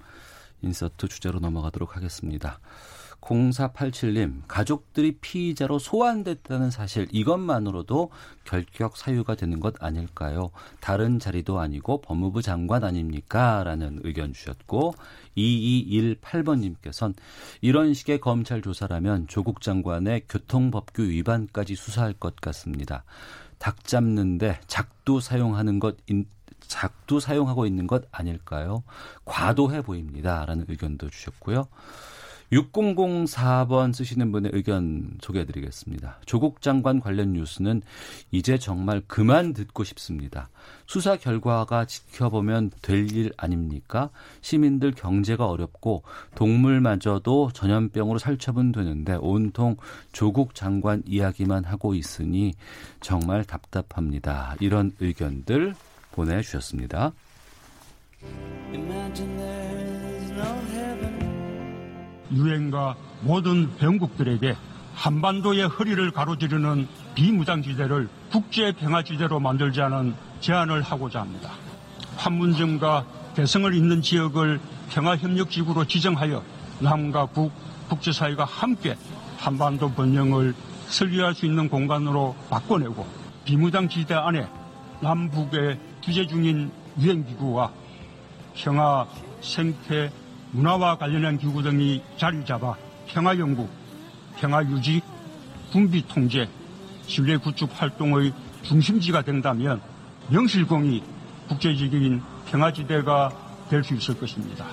[0.62, 2.60] 인서트 주제로 넘어가도록 하겠습니다.
[3.22, 8.10] 0487님, 가족들이 피의자로 소환됐다는 사실, 이것만으로도
[8.44, 10.50] 결격 사유가 되는 것 아닐까요?
[10.80, 13.64] 다른 자리도 아니고 법무부 장관 아닙니까?
[13.64, 14.96] 라는 의견 주셨고,
[15.38, 17.14] 2218번님께서는
[17.62, 23.04] 이런 식의 검찰 조사라면 조국 장관의 교통법규 위반까지 수사할 것 같습니다.
[23.60, 25.96] 닭 잡는데 작두 사용하는 것,
[26.72, 28.84] 작두 사용하고 있는 것 아닐까요?
[29.26, 30.46] 과도해 보입니다.
[30.46, 31.68] 라는 의견도 주셨고요.
[32.52, 36.20] 6004번 쓰시는 분의 의견 소개해 드리겠습니다.
[36.26, 37.82] 조국 장관 관련 뉴스는
[38.32, 40.50] 이제 정말 그만 듣고 싶습니다.
[40.86, 44.10] 수사 결과가 지켜보면 될 일 아닙니까?
[44.42, 46.04] 시민들 경제가 어렵고
[46.36, 49.76] 동물마저도 전염병으로 살처분 되는데 온통
[50.12, 52.54] 조국 장관 이야기만 하고 있으니
[53.02, 54.56] 정말 답답합니다.
[54.60, 55.74] 이런 의견들
[56.12, 57.12] 보내주셨습니다.
[62.32, 64.56] 유엔과 모든 병국들에게
[64.96, 71.52] 한반도의 허리를 가로지르는 비무장지대를 국제평화지대로 만들자는 제안을 하고자 합니다.
[72.18, 76.44] 판문점과 대성을 잇는 지역을 평화협력지구로 지정하여
[76.80, 77.52] 남과 북,
[77.90, 78.98] 국제사회가 함께
[79.38, 80.54] 한반도 번영을
[80.88, 83.06] 설계할 수 있는 공간으로 바꿔내고
[83.46, 84.48] 비무장지대 안에
[85.02, 87.72] 남북의 규제 중인 유엔기구와
[88.56, 89.08] 평화,
[89.42, 90.12] 생태,
[90.52, 92.76] 문화와 관련한 기구 등이 자리 잡아
[93.08, 93.68] 평화 연구,
[94.38, 95.02] 평화 유지,
[95.72, 96.50] 군비 통제,
[97.08, 98.34] 신뢰 구축 활동의
[98.64, 99.82] 중심지가 된다면
[100.30, 101.04] 명실공히
[101.48, 103.32] 국제적인 평화지대가
[103.70, 104.68] 될 수 있을 것입니다.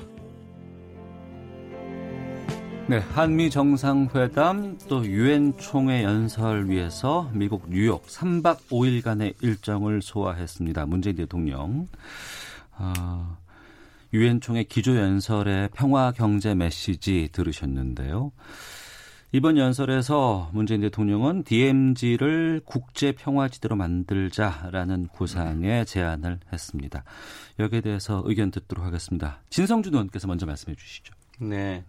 [2.89, 10.87] 네, 한미 정상회담 또 유엔 총회 연설 위해서 미국 뉴욕 3박 5일간의 일정을 소화했습니다.
[10.87, 11.87] 문재인 대통령.
[12.79, 13.37] 어,
[14.15, 18.33] 유엔 총회 기조 연설의 평화 경제 메시지 들으셨는데요.
[19.33, 27.05] 이번 연설에서 문재인 대통령은 DMZ를 국제 평화 지대로 만들자라는 구상의 제안을 했습니다.
[27.59, 29.43] 여기에 대해서 의견 듣도록 하겠습니다.
[29.51, 31.13] 진성준 의원께서 먼저 말씀해 주시죠.
[31.41, 31.85] 네.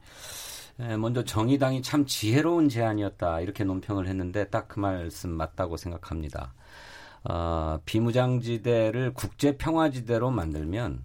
[0.98, 6.54] 먼저 정의당이 참 지혜로운 제안이었다 이렇게 논평을 했는데 딱 그 말씀 맞다고 생각합니다.
[7.26, 11.04] 어, 비무장지대를 국제 평화지대로 만들면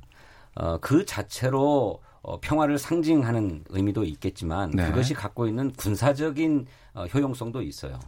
[0.54, 4.86] 어, 그 자체로 어, 평화를 상징하는 의미도 있겠지만 네.
[4.86, 7.98] 그것이 갖고 있는 군사적인 어, 효용성도 있어요.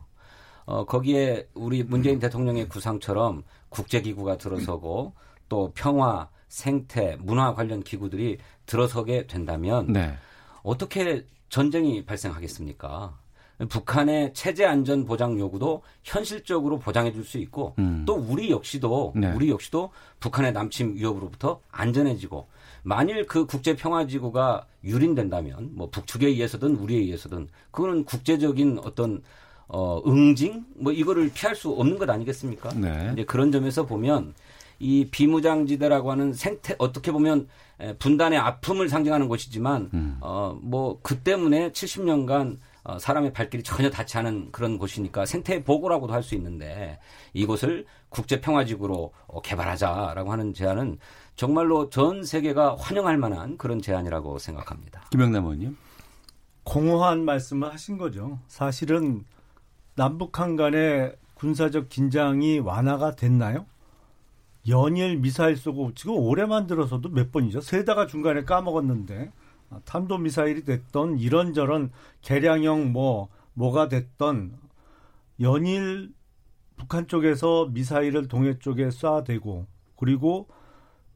[0.67, 5.15] 어, 거기에 우리 문재인 대통령의 구상처럼 국제기구가 들어서고
[5.49, 10.15] 또 평화 생태, 문화 관련 기구들이 들어서게 된다면 네.
[10.63, 13.19] 어떻게 전쟁이 발생하겠습니까?
[13.71, 18.05] 북한의 체제 안전 보장 요구도 현실적으로 보장해 줄 수 있고 음.
[18.07, 19.33] 또 우리 역시도 네.
[19.33, 22.49] 우리 역시도 북한의 남침 위협으로부터 안전해지고
[22.83, 29.23] 만일 그 국제 평화 지구가 유린된다면 뭐 북측에 의해서든 우리에 의해서든 그거는 국제적인 어떤
[29.69, 32.69] 어 응징 뭐 이거를 피할 수 없는 것 아니겠습니까?
[32.75, 33.11] 네.
[33.15, 34.35] 이제 그런 점에서 보면
[34.79, 37.49] 이 비무장지대라고 하는 생태 어떻게 보면
[37.81, 40.17] 에, 분단의 아픔을 상징하는 곳이지만 음.
[40.21, 46.23] 어뭐 그 때문에 70년간 어, 사람의 발길이 전혀 닿지 않은 그런 곳이니까 생태 보고라고도 할
[46.23, 46.99] 수 있는데
[47.35, 50.99] 이곳을 국제 평화지구로 어, 개발하자라고 하는 제안은
[51.35, 55.03] 정말로 전 세계가 환영할 만한 그런 제안이라고 생각합니다.
[55.11, 55.77] 김영남 의원님.
[56.65, 58.39] 공허한 말씀을 하신 거죠.
[58.49, 59.25] 사실은
[59.95, 63.67] 남북한 간의 군사적 긴장이 완화가 됐나요?
[64.69, 67.61] 연일 미사일 쏘고 지금 올해만 들어서도 몇 번이죠.
[67.61, 69.33] 세다가 중간에 까먹었는데
[69.71, 71.91] 아, 탄도 미사일이 됐던 이런저런
[72.23, 74.59] 개량형 뭐 뭐가 됐던
[75.41, 76.13] 연일
[76.77, 80.49] 북한 쪽에서 미사일을 동해 쪽에 쏴대고 그리고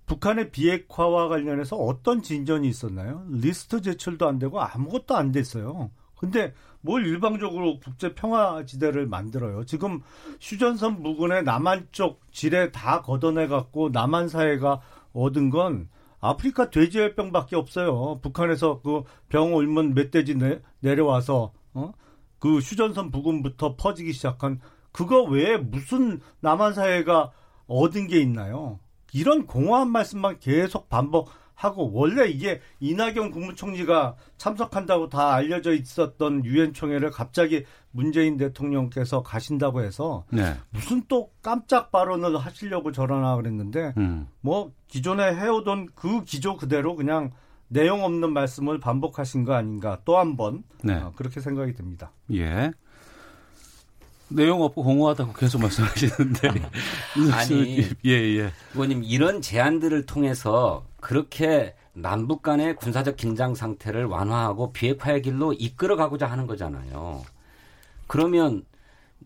[0.07, 3.25] 북한의 비핵화와 관련해서 어떤 진전이 있었나요?
[3.29, 5.91] 리스트 제출도 안 되고 아무것도 안 됐어요.
[6.17, 9.65] 근데 뭘 일방적으로 국제 평화 지대를 만들어요.
[9.65, 10.01] 지금
[10.41, 14.81] 휴전선 부근에 남한 쪽 지뢰 다 걷어내 갖고 남한 사회가
[15.13, 15.89] 얻은 건
[16.21, 18.21] 아프리카 돼지열병밖에 없어요.
[18.23, 21.93] 북한에서 그 병 옮은 멧돼지 내, 내려와서 어?
[22.39, 24.61] 그 휴전선 부근부터 퍼지기 시작한
[24.93, 27.31] 그거 외에 무슨 남한 사회가
[27.69, 28.81] 얻은 게 있나요?
[29.13, 31.29] 이런 공허한 말씀만 계속 반복
[31.61, 39.83] 하고 원래 이게 이낙연 국무총리가 참석한다고 다 알려져 있었던 유엔 총회를 갑자기 문재인 대통령께서 가신다고
[39.83, 40.57] 해서 네.
[40.71, 44.27] 무슨 또 깜짝 발언을 하시려고 저러나 그랬는데 음.
[44.41, 47.31] 뭐 기존에 해오던 그 기조 그대로 그냥
[47.69, 50.95] 내용 없는 말씀을 반복하신 거 아닌가 또 한번 네.
[50.95, 52.11] 어, 그렇게 생각이 듭니다.
[52.33, 52.73] 예.
[54.31, 56.49] 내용 없고 공허하다고 계속 말씀하시는데.
[57.33, 58.53] 아니, 예, 예.
[58.75, 66.47] 의원님 이런 제안들을 통해서 그렇게 남북 간의 군사적 긴장 상태를 완화하고 비핵화의 길로 이끌어가고자 하는
[66.47, 67.25] 거잖아요.
[68.07, 68.65] 그러면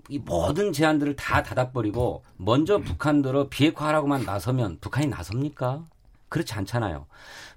[0.08, 5.84] 이 모든 제안들을 다 닫아버리고 먼저 북한들어 비핵화하라고만 나서면 북한이 나섭니까?
[6.28, 7.06] 그렇지 않잖아요.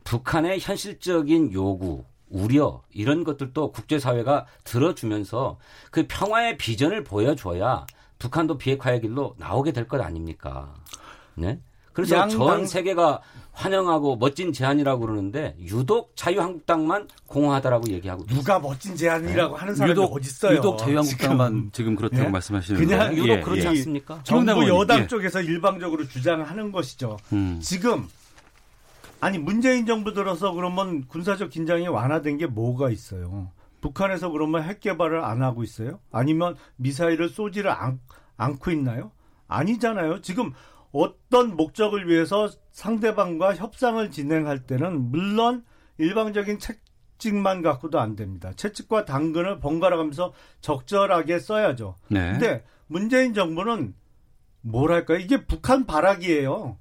[0.03, 5.57] 북한의 현실적인 요구, 우려 이런 것들도 국제사회가 들어주면서
[5.91, 7.85] 그 평화의 비전을 보여줘야
[8.19, 10.73] 북한도 비핵화의 길로 나오게 될 것 아닙니까?
[11.35, 11.59] 네.
[11.93, 13.21] 그래서 양당- 전 세계가
[13.53, 20.27] 환영하고 멋진 제안이라고 그러는데 유독 자유한국당만 공허하다라고 얘기하고 누가 멋진 제안이라고 하는 사람이 유독, 어디
[20.27, 20.57] 있어요?
[20.57, 22.27] 유독 자유한국당만 지금, 그렇다고 예?
[22.27, 22.85] 말씀하시는데.
[22.85, 23.67] 그냥 유독 예, 그렇지 예.
[23.69, 24.19] 않습니까?
[24.23, 25.07] 정부 여당 예.
[25.07, 27.17] 쪽에서 일방적으로 주장하는 것이죠.
[27.33, 27.59] 음.
[27.63, 28.07] 지금
[29.19, 33.51] 아니 문재인 정부 들어서 그러면 군사적 긴장이 완화된 게 뭐가 있어요?
[33.82, 35.99] 북한에서 그러면 핵 개발을 안 하고 있어요?
[36.12, 37.99] 아니면 미사일을 쏘지를 않,
[38.38, 39.12] 않고 있나요?
[39.47, 40.21] 아니잖아요.
[40.21, 40.53] 지금
[40.91, 45.63] 어떤 목적을 위해서 상대방과 협상을 진행할 때는 물론
[45.97, 48.51] 일방적인 채찍만 갖고도 안 됩니다.
[48.56, 51.95] 채찍과 당근을 번갈아 가면서 적절하게 써야죠.
[52.10, 52.32] 네.
[52.32, 53.95] 근데 문재인 정부는
[54.62, 55.17] 뭐랄까요?
[55.17, 56.77] 이게 북한 발악이에요.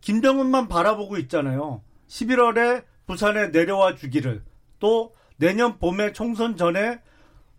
[0.00, 1.82] 김정은만 바라보고 있잖아요.
[2.08, 4.42] 11월에 부산에 내려와 주기를
[4.78, 7.00] 또 내년 봄에 총선 전에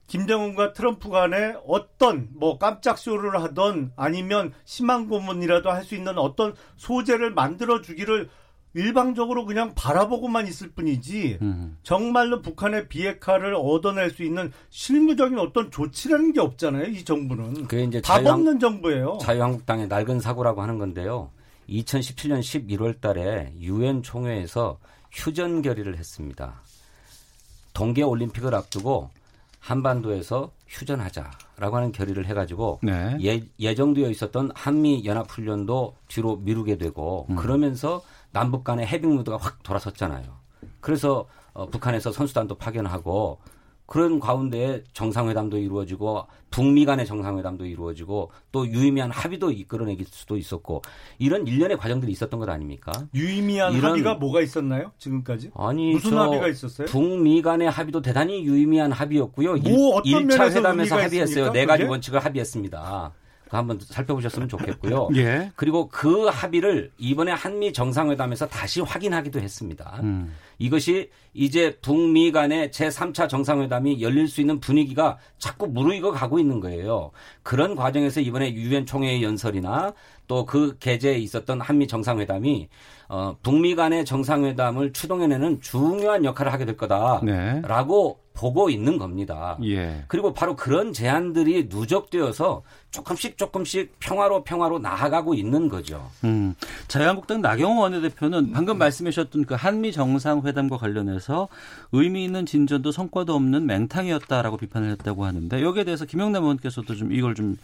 [0.08, 6.54] 김정은과 트럼프 간에 어떤 뭐 깜짝 쇼를 하던 아니면 심한 고문이라도 할 수 있는 어떤
[6.76, 8.30] 소재를 만들어 주기를
[8.74, 11.78] 일방적으로 그냥 바라보고만 있을 뿐이지 음.
[11.84, 16.86] 정말로 북한의 비핵화를 얻어낼 수 있는 실무적인 어떤 조치라는 게 없잖아요.
[16.86, 19.18] 이 정부는 그게 이제 답 자유한- 없는 정부예요.
[19.22, 21.32] 자유한국당의 낡은 사고라고 하는 건데요.
[21.72, 24.80] 2017년 11월 달에 유엔 총회에서
[25.12, 26.62] 휴전 결의를 했습니다.
[27.74, 29.10] 동계 올림픽을 앞두고
[29.60, 33.18] 한반도에서 휴전하자라고 하는 결의를 해가지고 네.
[33.24, 37.36] 예, 예정되어 있었던 한미 연합 훈련도 뒤로 미루게 되고 음.
[37.36, 40.26] 그러면서 남북 간의 해빙 무드가 확 돌아섰잖아요.
[40.80, 43.40] 그래서 어, 북한에서 선수단도 파견하고
[43.92, 50.82] 그런 가운데 정상회담도 이루어지고 북미 간의 정상회담도 이루어지고 또 유의미한 합의도 이끌어내길 수도 있었고
[51.20, 52.94] 이런 일련의 과정들이 있었던 것 아닙니까?
[53.14, 54.94] 유의미한 이런- 합의가 뭐가 있었나요?
[54.98, 55.52] 지금까지?
[55.56, 56.88] 아니 무슨 저 합의가 있었어요?
[56.88, 59.58] 북미 간의 합의도 대단히 유의미한 합의였고요.
[59.58, 61.24] 뭐 어떤 1차 면에서 회담에서 합의했어요.
[61.26, 61.92] 있습니까, 네 가지 그게?
[61.92, 63.12] 원칙을 합의했습니다.
[63.58, 65.10] 한번 살펴보셨으면 좋겠고요.
[65.16, 65.52] 예.
[65.56, 70.00] 그리고 그 합의를 이번에 한미 정상회담에서 다시 확인하기도 했습니다.
[70.04, 70.34] 음.
[70.60, 77.12] 이것이 이제 북미 간의 제3차 정상회담이 열릴 수 있는 분위기가 자꾸 무르익어 가고 있는 거예요.
[77.42, 79.94] 그런 과정에서 이번에 유엔 총회의 연설이나
[80.28, 82.70] 또 그 계제에 있었던 한미 정상회담이
[83.10, 88.31] 어, 북미 간의 정상회담을 추동해내는 중요한 역할을 하게 될 거다라고 네.
[88.34, 89.58] 보고 있는 겁니다.
[89.64, 90.04] 예.
[90.08, 96.10] 그리고 바로 그런 제안들이 누적되어서 조금씩 조금씩 평화로 평화로 나아가고 있는 거죠.
[96.24, 96.56] 음,
[96.88, 101.48] 자유한국당 나경원 원내대표는 방금 말씀하셨던 그 한미 정상회담과 관련해서
[101.92, 107.36] 의미 있는 진전도 성과도 없는 맹탕이었다라고 비판을 했다고 하는데 여기에 대해서 김영남 의원께서도 좀 이걸
[107.36, 107.58] 좀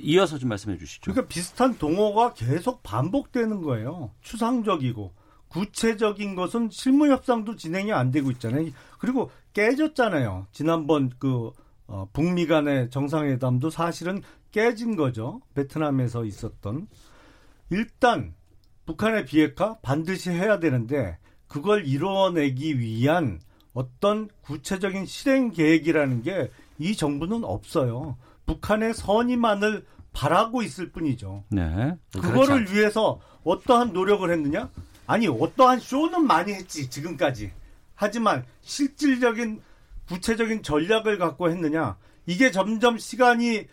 [0.00, 1.12] 이어서 좀 말씀해 주시죠.
[1.12, 4.10] 그러니까 비슷한 동호가 계속 반복되는 거예요.
[4.22, 5.12] 추상적이고
[5.54, 8.70] 구체적인 것은 실무 협상도 진행이 안 되고 있잖아요.
[8.98, 10.48] 그리고 깨졌잖아요.
[10.52, 11.52] 지난번 그
[11.86, 15.40] 어, 북미 간의 정상회담도 사실은 깨진 거죠.
[15.54, 16.88] 베트남에서 있었던.
[17.70, 18.34] 일단
[18.86, 23.40] 북한의 비핵화 반드시 해야 되는데 그걸 이루어내기 위한
[23.72, 28.16] 어떤 구체적인 실행 계획이라는 게 이 정부는 없어요.
[28.46, 31.44] 북한의 선의만을 바라고 있을 뿐이죠.
[31.50, 31.96] 네.
[32.12, 34.70] 그거를 위해서 어떠한 노력을 했느냐?
[35.06, 37.52] 아니, 어떠한 쇼는 많이 했지, 지금까지.
[37.94, 39.62] 하지만 실질적인
[40.08, 41.96] 구체적인 전략을 갖고 했느냐?
[42.26, 43.66] 이게 점점 시간이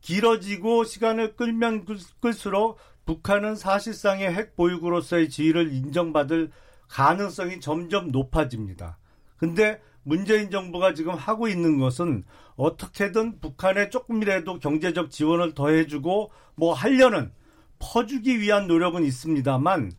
[0.00, 1.86] 길어지고 시간을 끌면
[2.20, 6.50] 끌수록 북한은 사실상의 핵 보유국으로서의 지위를 인정받을
[6.88, 8.98] 가능성이 점점 높아집니다.
[9.36, 12.24] 근데 문재인 정부가 지금 하고 있는 것은
[12.56, 17.32] 어떻게든 북한에 조금이라도 경제적 지원을 더해주고 뭐 하려는
[17.78, 19.92] 퍼주기 위한 노력은 있습니다만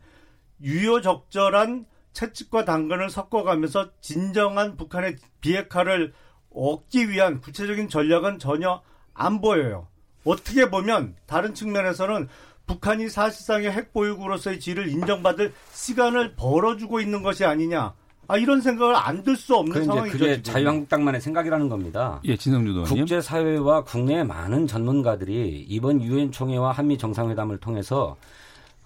[0.64, 6.12] 유효적절한 채찍과 당근을 섞어가면서 진정한 북한의 비핵화를
[6.54, 8.80] 얻기 위한 구체적인 전략은 전혀
[9.12, 9.88] 안 보여요.
[10.24, 12.28] 어떻게 보면 다른 측면에서는
[12.66, 17.92] 북한이 사실상의 핵보유국으로서의 지위를 인정받을 시간을 벌어주고 있는 것이 아니냐.
[18.26, 20.16] 아, 이런 생각을 안 들 수 없는 상황이죠.
[20.16, 20.52] 그게 지금.
[20.54, 22.20] 자유한국당만의 생각이라는 겁니다.
[22.24, 22.96] 예, 진성주 의원님.
[22.96, 28.16] 국제 사회와 국내의 많은 전문가들이 이번 유엔 총회와 한미 정상회담을 통해서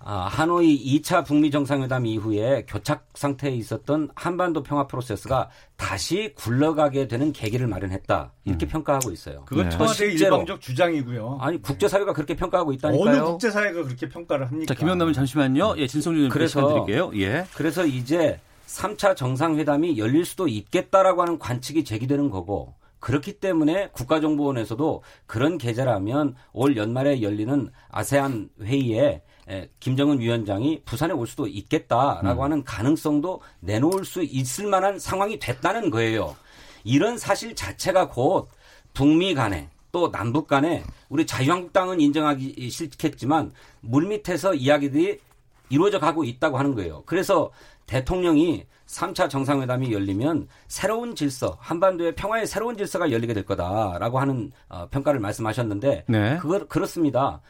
[0.01, 7.32] 아, 하노이 2차 북미 정상회담 이후에 교착 상태에 있었던 한반도 평화 프로세스가 다시 굴러가게 되는
[7.32, 8.32] 계기를 마련했다.
[8.44, 8.68] 이렇게 음.
[8.68, 9.42] 평가하고 있어요.
[9.44, 11.38] 그건 청와대 일방적 주장이고요.
[11.40, 13.11] 아니 국제사회가 그렇게 평가하고 있다니까요.
[13.11, 14.72] 어느 국제사회가 그렇게 평가를 합니까?
[14.72, 15.74] 자, 김영남은 잠시만요.
[15.78, 17.11] 예, 진성준 의원 그래서 드릴게요.
[17.16, 17.44] 예.
[17.55, 25.59] 그래서 이제 3차 정상회담이 열릴 수도 있겠다라고 하는 관측이 제기되는 거고 그렇기 때문에 국가정보원에서도 그런
[25.59, 32.44] 계제라면 올 연말에 열리는 아세안 회의에 에, 김정은 위원장이 부산에 올 수도 있겠다라고 음.
[32.44, 36.36] 하는 가능성도 내놓을 수 있을 만한 상황이 됐다는 거예요.
[36.84, 38.49] 이런 사실 자체가 곧
[38.94, 45.18] 북미 간에 또 남북 간에 우리 자유한국당은 인정하기 싫겠지만 물밑에서 이야기들이
[45.70, 47.03] 이루어져 가고 있다고 하는 거예요.
[47.07, 47.51] 그래서
[47.86, 54.88] 대통령이 3차 정상회담이 열리면 새로운 질서, 한반도의 평화의 새로운 질서가 열리게 될 거다라고 하는 어,
[54.90, 56.38] 평가를 말씀하셨는데 네.
[56.38, 57.40] 그거 그렇습니다.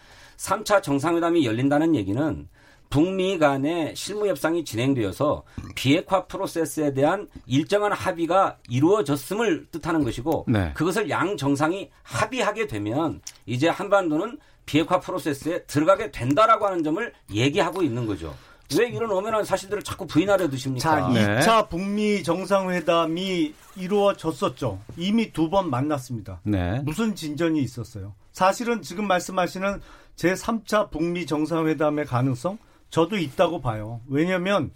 [0.43, 2.49] 3차 정상회담이 열린다는 얘기는
[2.91, 5.43] 북미 간의 실무 협상이 진행되어서
[5.75, 10.73] 비핵화 프로세스에 대한 일정한 합의가 이루어졌음을 뜻하는 것이고 네.
[10.75, 18.07] 그것을 양 정상이 합의하게 되면 이제 한반도는 비핵화 프로세스에 들어가게 된다라고 하는 점을 얘기하고 있는
[18.07, 18.35] 거죠.
[18.79, 20.81] 왜 이런 엄연한 사실들을 자꾸 부인하려 드십니까?
[20.81, 21.09] 자,
[21.41, 24.79] 2차 북미 정상회담이 이루어졌었죠.
[24.97, 26.41] 이미 두 번 만났습니다.
[26.43, 26.81] 네.
[26.85, 28.15] 무슨 진전이 있었어요?
[28.33, 29.81] 사실은 지금 말씀하시는
[30.19, 32.59] 제3차 북미 정상회담의 가능성
[32.91, 34.01] 저도 있다고 봐요.
[34.09, 34.73] 왜냐하면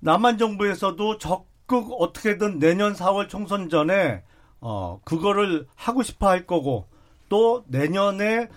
[0.00, 4.22] 남한 정부에서도 적극 어떻게든 내년 4월 총선 전에
[4.60, 6.86] 어 그거를 하고 싶어 할 거고
[7.28, 8.48] 또 내년에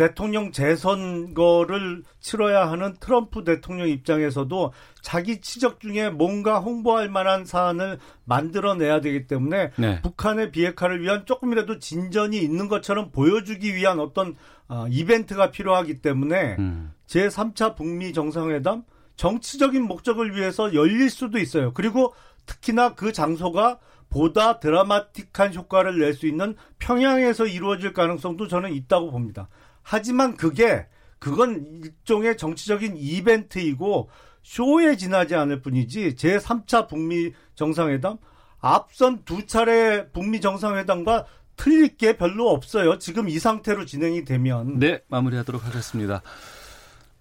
[0.00, 4.72] 대통령 재선거를 치러야 하는 트럼프 대통령 입장에서도
[5.02, 10.00] 자기 치적 중에 뭔가 홍보할 만한 사안을 만들어내야 되기 때문에 네.
[10.00, 14.36] 북한의 비핵화를 위한 조금이라도 진전이 있는 것처럼 보여주기 위한 어떤
[14.68, 16.94] 어, 이벤트가 필요하기 때문에 음.
[17.06, 18.84] 제3차 북미 정상회담
[19.16, 21.74] 정치적인 목적을 위해서 열릴 수도 있어요.
[21.74, 22.14] 그리고
[22.46, 23.78] 특히나 그 장소가
[24.08, 29.48] 보다 드라마틱한 효과를 낼 수 있는 평양에서 이루어질 가능성도 저는 있다고 봅니다.
[29.90, 30.86] 하지만 그게
[31.18, 34.08] 그건 일종의 정치적인 이벤트이고
[34.44, 38.18] 쇼에 지나지 않을 뿐이지 제3차 북미 정상회담
[38.60, 41.26] 앞선 두 차례 북미 정상회담과
[41.56, 42.98] 틀릴 게 별로 없어요.
[42.98, 46.22] 지금 이 상태로 진행이 되면 네, 마무리하도록 하겠습니다.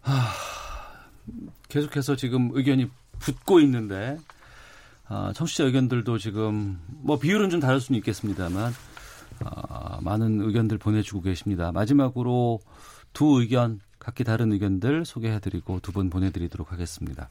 [0.02, 0.14] 하,
[1.70, 4.20] 계속해서 지금 의견이 붙고 있는데
[5.08, 8.89] 아, 청취자 의견들도 지금 뭐 비율은 좀 다를 수는 있겠습니다만 아,
[10.02, 11.72] 많은 의견들 보내주고 계십니다.
[11.72, 12.60] 마지막으로
[13.14, 17.30] 두 의견, 각기 다른 의견들 소개해드리고 두 분 보내드리도록 하겠습니다.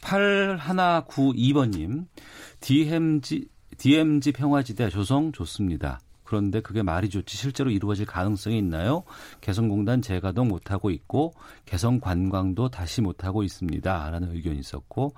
[0.00, 2.06] 8192번님,
[2.60, 3.46] DMZ,
[3.78, 6.00] DMZ 평화지대 조성 좋습니다.
[6.32, 9.04] 그런데 그게 말이 좋지 실제로 이루어질 가능성이 있나요?
[9.42, 11.34] 개성공단 재가동 못하고 있고
[11.66, 14.08] 개성관광도 다시 못하고 있습니다.
[14.08, 15.12] 라는 의견이 있었고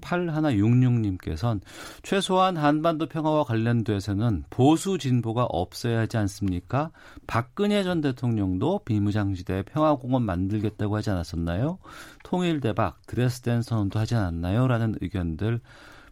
[0.00, 1.60] 8166님께서는
[2.02, 6.90] 최소한 한반도 평화와 관련돼서는 보수 진보가 없어야 하지 않습니까?
[7.28, 11.78] 박근혜 전 대통령도 비무장지대 평화공원 만들겠다고 하지 않았었나요?
[12.24, 14.66] 통일대박 드레스덴 선언도 하지 않았나요?
[14.66, 15.60] 라는 의견들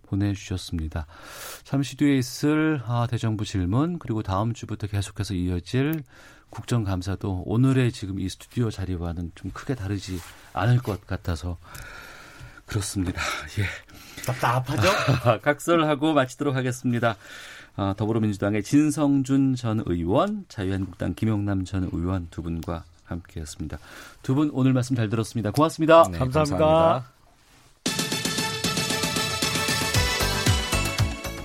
[0.07, 1.07] 보내주셨습니다.
[1.65, 6.03] 잠시 뒤에 있을 아, 대정부 질문 그리고 다음 주부터 계속해서 이어질
[6.51, 10.19] 국정감사도 오늘의 지금 이 스튜디오 자리와는 좀 크게 다르지
[10.53, 11.59] 않을 것 같아서
[12.67, 13.21] 그렇습니다.
[13.59, 13.65] 예.
[14.25, 14.89] 답답하죠?
[15.43, 17.17] 각설하고 마치도록 하겠습니다.
[17.77, 23.79] 아, 더불어민주당의 진성준 전 의원, 자유한국당 김용남 전 의원 두 분과 함께했습니다.
[24.23, 25.51] 두 분 오늘 말씀 잘 들었습니다.
[25.51, 26.05] 고맙습니다.
[26.11, 26.57] 네, 감사합니다.
[26.59, 27.14] 감사합니다.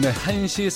[0.00, 0.68] 네, 1시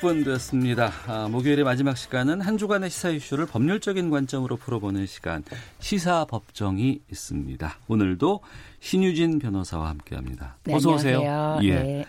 [0.00, 0.90] 46분 됐습니다.
[1.06, 5.44] 아, 목요일의 마지막 시간은 한 주간의 시사 이슈를 법률적인 관점으로 풀어보는 시간,
[5.80, 7.76] 시사 법정이 있습니다.
[7.88, 8.40] 오늘도
[8.80, 10.56] 신유진 변호사와 함께 합니다.
[10.64, 11.58] 네, 어서 오세요.
[11.62, 11.74] 예.
[11.74, 12.04] 네.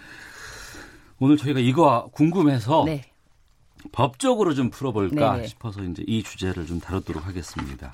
[1.19, 3.03] 오늘 저희가 이거 궁금해서 네.
[3.91, 5.47] 법적으로 좀 풀어볼까 네네.
[5.47, 7.91] 싶어서 이제 이 주제를 좀 다루도록 하겠습니다.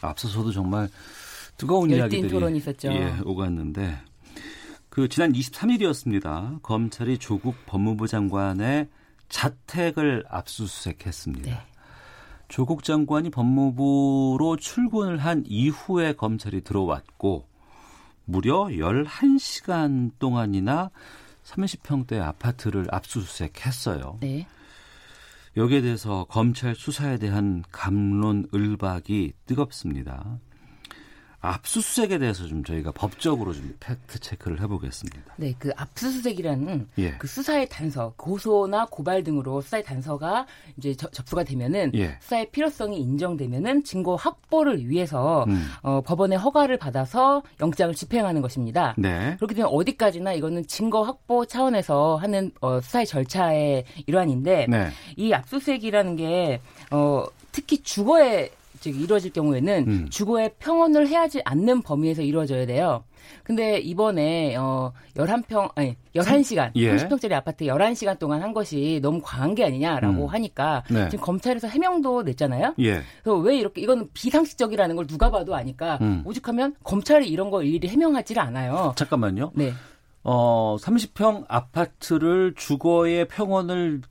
[0.00, 0.88] 앞서서도 정말
[1.56, 2.88] 뜨거운 이야기들이 토론 있었죠.
[2.92, 3.96] 예, 오갔는데
[4.96, 6.62] 그 지난 23일이었습니다.
[6.62, 8.88] 검찰이 조국 법무부 장관의
[9.28, 11.50] 자택을 압수수색했습니다.
[11.50, 11.58] 네.
[12.48, 17.46] 조국 장관이 법무부로 출근을 한 이후에 검찰이 들어왔고
[18.24, 20.90] 무려 11시간 동안이나
[21.44, 24.16] 30평대 아파트를 압수수색했어요.
[24.22, 24.46] 네.
[25.58, 30.38] 여기에 대해서 검찰 수사에 대한 감론을박이 뜨겁습니다.
[31.46, 35.34] 압수수색에 대해서 좀 저희가 법적으로 좀 팩트 체크를 해보겠습니다.
[35.36, 37.12] 네, 그 압수수색이라는 예.
[37.18, 42.16] 그 수사의 단서, 고소나 고발 등으로 수사의 단서가 이제 저, 접수가 되면은 예.
[42.20, 45.66] 수사의 필요성이 인정되면은 증거 확보를 위해서 음.
[45.82, 48.94] 어, 법원의 허가를 받아서 영장을 집행하는 것입니다.
[48.98, 49.36] 네.
[49.36, 54.88] 그렇게 되면 어디까지나 이거는 증거 확보 차원에서 하는 어, 수사의 절차의 일환인데 네.
[55.16, 60.06] 이 압수수색이라는 게 어, 특히 주거에 즉 이루어질 경우에는 음.
[60.10, 63.04] 주거의 평온을 해야지 않는 범위에서 이루어져야 돼요.
[63.42, 66.96] 근데 이번에 어 11평 아니 11시간 예.
[66.96, 70.28] 30평짜리 아파트 11시간 동안 한 것이 너무 과한 게 아니냐라고 음.
[70.28, 71.08] 하니까 네.
[71.08, 72.74] 지금 검찰에서 해명도 냈잖아요.
[72.78, 73.02] 예.
[73.22, 76.22] 그래서 왜 이렇게 이거는 비상식적이라는 걸 누가 봐도 아니까 음.
[76.24, 78.92] 오직하면 검찰이 이런 걸 일일이 해명하지를 않아요.
[78.96, 79.52] 잠깐만요.
[79.54, 79.72] 네.
[80.22, 84.02] 어 30평 아파트를 주거의 평온을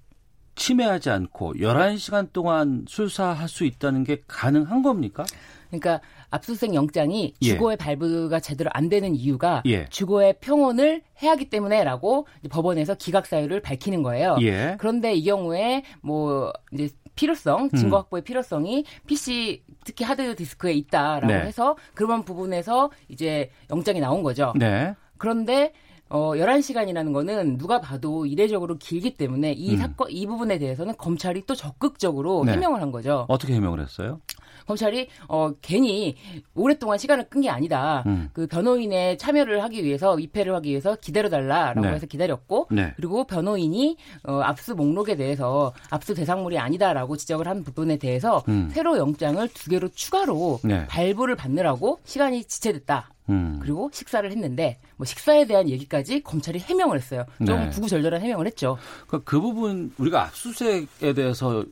[0.55, 5.25] 침해하지 않고 11시간 동안 수사할 수 있다는 게 가능한 겁니까?
[5.69, 7.45] 그러니까 압수수색 영장이 예.
[7.45, 9.85] 주거의 발부가 제대로 안 되는 이유가 예.
[9.89, 14.37] 주거의 평온을 해야 하기 때문에라고 법원에서 기각 사유를 밝히는 거예요.
[14.41, 14.75] 예.
[14.79, 17.77] 그런데 이 경우에 뭐 이제 필요성, 음.
[17.77, 21.39] 증거 확보의 필요성이 PC 특히 하드 디스크에 있다라고 네.
[21.41, 24.53] 해서 그런 부분에서 이제 영장이 나온 거죠.
[24.57, 24.93] 네.
[25.17, 25.71] 그런데
[26.09, 29.77] 어, 11시간이라는 거는 누가 봐도 이례적으로 길기 때문에 이 음.
[29.77, 32.53] 사건, 이 부분에 대해서는 검찰이 또 적극적으로 네.
[32.53, 33.25] 해명을 한 거죠.
[33.27, 34.19] 어떻게 해명을 했어요?
[34.67, 36.15] 검찰이 어 괜히
[36.55, 38.03] 오랫동안 시간을 끈 게 아니다.
[38.07, 38.29] 음.
[38.33, 41.89] 그 변호인의 참여를 하기 위해서 입회를 하기 위해서 기다려 달라라고 네.
[41.89, 42.93] 해서 기다렸고 네.
[42.95, 48.69] 그리고 변호인이 어 압수 목록에 대해서 압수 대상물이 아니다라고 지적을 한 부분에 대해서 음.
[48.71, 50.87] 새로 영장을 두 개로 추가로 네.
[50.87, 53.09] 발부를 받느라고 시간이 지체됐다.
[53.29, 53.59] 음.
[53.61, 57.25] 그리고 식사를 했는데 뭐 식사에 대한 얘기까지 검찰이 해명을 했어요.
[57.45, 57.69] 좀 네.
[57.69, 58.77] 구구절절한 해명을 했죠.
[59.07, 61.65] 그러니까 그 부분 우리가 압수수색에 대해서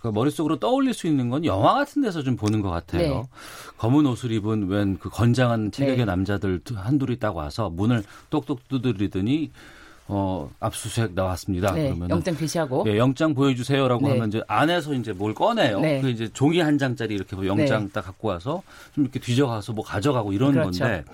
[0.00, 3.00] 그 머릿속으로 떠올릴 수 있는 건 영화 같은 데서 좀 보는 것 같아요.
[3.20, 3.22] 네.
[3.78, 6.04] 검은 옷을 입은 웬 그 건장한 체격의 네.
[6.04, 9.52] 남자들 한둘이 딱 와서 문을 똑똑 두드리더니
[10.08, 11.72] 어, 압수수색 나왔습니다.
[11.72, 14.12] 네, 그러면 영장 제시하고 예, 영장 보여주세요라고 네.
[14.14, 15.80] 하면 이제 안에서 이제 뭘 꺼내요.
[15.80, 16.00] 네.
[16.00, 17.92] 그 이제 종이 한 장짜리 이렇게 뭐 영장 네.
[17.92, 18.62] 딱 갖고 와서
[18.94, 20.84] 좀 이렇게 뒤져가서 뭐 가져가고 이런 그렇죠.
[20.84, 21.04] 건데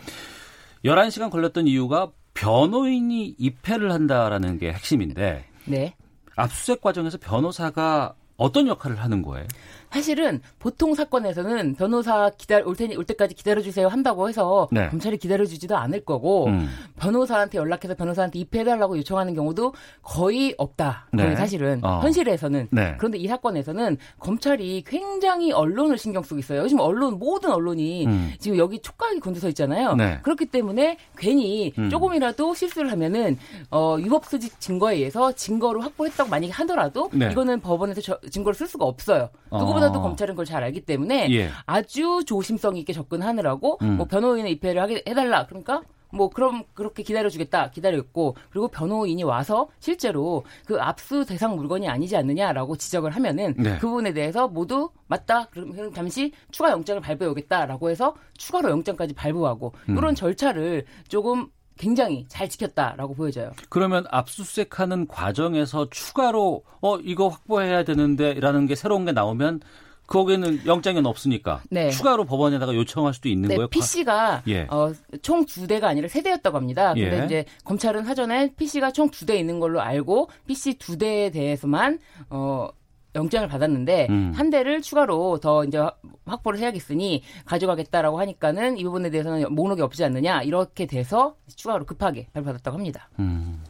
[0.84, 5.94] 11시간 걸렸던 이유가 변호인이 입회를 한다라는 게 핵심인데 네.
[6.36, 9.46] 압수수색 과정에서 변호사가 어떤 역할을 하는 거예요?
[9.90, 14.88] 사실은 보통 사건에서는 변호사 기다려 올 테니 올 때까지 기다려 주세요 한다고 해서 네.
[14.88, 16.68] 검찰이 기다려 주지도 않을 거고 음.
[16.98, 19.72] 변호사한테 연락해서 변호사한테 입회해 달라고 요청하는 경우도
[20.02, 21.08] 거의 없다.
[21.12, 21.34] 네.
[21.36, 22.00] 사실은 어.
[22.02, 22.94] 현실에서는 네.
[22.98, 26.62] 그런데 이 사건에서는 검찰이 굉장히 언론을 신경 쓰고 있어요.
[26.62, 28.32] 요즘 언론 모든 언론이 음.
[28.38, 29.94] 지금 여기 촉각이 곤두서 있잖아요.
[29.94, 30.18] 네.
[30.22, 31.88] 그렇기 때문에 괜히 음.
[31.88, 33.38] 조금이라도 실수를 하면은
[33.70, 37.30] 어 유법수직 증거에 의해서 증거를 확보했다고 만약에 하더라도 네.
[37.30, 39.30] 이거는 법원에서 저, 증거를 쓸 수가 없어요.
[39.50, 39.58] 어.
[39.58, 41.50] 누구 보다도 검찰은 그걸 잘 알기 때문에 예.
[41.66, 43.96] 아주 조심성 있게 접근하느라고 음.
[43.96, 45.46] 뭐 변호인의 입회를 하게 해달라.
[45.46, 52.16] 그러니까 뭐 그럼 그렇게 기다려주겠다 기다렸고 그리고 변호인이 와서 실제로 그 압수 대상 물건이 아니지
[52.16, 53.74] 않느냐라고 지적을 하면은 네.
[53.78, 59.72] 그 부분에 대해서 모두 맞다 그럼 잠시 추가 영장을 발부해 오겠다라고 해서 추가로 영장까지 발부하고
[59.90, 59.98] 음.
[59.98, 61.48] 이런 절차를 조금
[61.78, 63.52] 굉장히 잘 지켰다라고 보여져요.
[63.68, 69.60] 그러면 압수수색하는 과정에서 추가로 어 이거 확보해야 되는데라는 게 새로운 게 나오면
[70.06, 71.90] 거기에는 영장은 없으니까 네.
[71.90, 73.68] 추가로 법원에다가 요청할 수도 있는 네, 거예요.
[73.68, 74.66] PC가 예.
[74.70, 76.94] 어, 총 두 대가 아니라 세 대였다고 합니다.
[76.94, 77.24] 근데 예.
[77.26, 81.98] 이제 검찰은 사전에 PC가 총 두 대 있는 걸로 알고 PC 두 대에 대해서만
[82.30, 82.68] 어
[83.14, 84.32] 영장을 받았는데 음.
[84.34, 85.78] 한 대를 추가로 더 이제
[86.26, 92.76] 확보를 해야겠으니 가져가겠다라고 하니까는 이 부분에 대해서는 목록이 없지 않느냐 이렇게 돼서 추가로 급하게 발표받았다고
[92.76, 93.08] 합니다.
[93.18, 93.62] 음.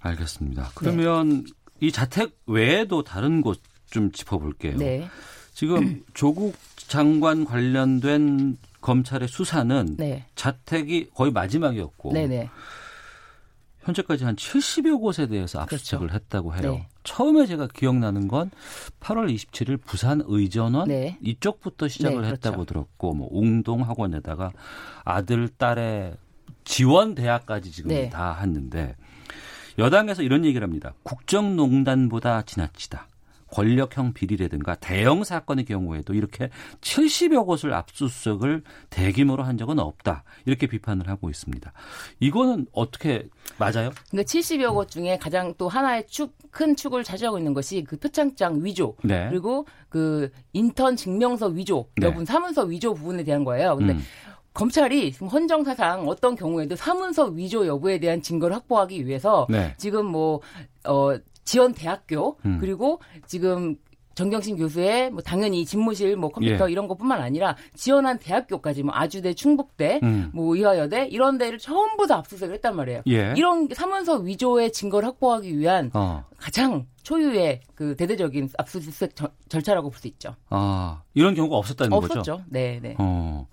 [0.00, 0.70] 알겠습니다.
[0.74, 1.50] 그러면 네.
[1.80, 4.78] 이 자택 외에도 다른 곳 좀 짚어볼게요.
[4.78, 5.08] 네.
[5.52, 10.24] 지금 조국 장관 관련된 검찰의 수사는 네.
[10.34, 12.48] 자택이 거의 마지막이었고 네네.
[13.80, 13.86] 네.
[13.86, 16.14] 현재까지 한 70여 곳에 대해서 압수수색을 그렇죠.
[16.14, 16.72] 했다고 해요.
[16.72, 16.88] 네.
[17.02, 18.50] 처음에 제가 기억나는 건
[19.00, 21.18] 8월 27일 부산 의전원 네.
[21.22, 22.48] 이쪽부터 시작을 네, 그렇죠.
[22.48, 24.52] 했다고 들었고 뭐 웅동 학원에다가
[25.04, 26.16] 아들 딸의
[26.64, 28.10] 지원 대학까지 지금 네.
[28.10, 28.96] 다 했는데
[29.78, 30.92] 여당에서 이런 얘기를 합니다.
[31.02, 33.08] 국정농단보다 지나치다.
[33.52, 40.24] 권력형 비리라든가 대형 사건의 경우에도 이렇게 70여 곳을 압수수색을 대규모로 한 적은 없다.
[40.46, 41.72] 이렇게 비판을 하고 있습니다.
[42.20, 43.28] 이거는 어떻게
[43.58, 43.90] 맞아요?
[44.10, 48.64] 그러니까 70여 곳 중에 가장 또 하나의 축, 큰 축을 차지하고 있는 것이 그 표창장
[48.64, 49.28] 위조 네.
[49.28, 52.06] 그리고 그 인턴 증명서 위조 네.
[52.06, 53.76] 여분 사문서 위조 부분에 대한 거예요.
[53.76, 54.00] 근데 음.
[54.52, 59.74] 검찰이 지금 헌정사상 어떤 경우에도 사문서 위조 여부에 대한 증거를 확보하기 위해서 네.
[59.78, 60.40] 지금 뭐,
[60.84, 62.58] 어, 지원 대학교 음.
[62.60, 63.76] 그리고 지금
[64.14, 66.72] 정경심 교수의 뭐 당연히 집무실 뭐 컴퓨터 예.
[66.72, 70.30] 이런 것뿐만 아니라 지원한 대학교까지 뭐 아주대, 충북대, 음.
[70.34, 73.02] 뭐 의화여대 이런 데를 전부 다 압수수색을 했단 말이에요.
[73.06, 73.32] 예.
[73.36, 76.24] 이런 사문서 위조의 증거를 확보하기 위한 어.
[76.36, 80.34] 가장 초유의 그 대대적인 압수수색 저, 절차라고 볼 수 있죠.
[80.50, 82.14] 아 이런 경우가 없었다는 없었죠.
[82.18, 82.32] 거죠?
[82.32, 82.44] 없었죠.
[82.50, 82.96] 네, 네.
[82.98, 83.46] 어.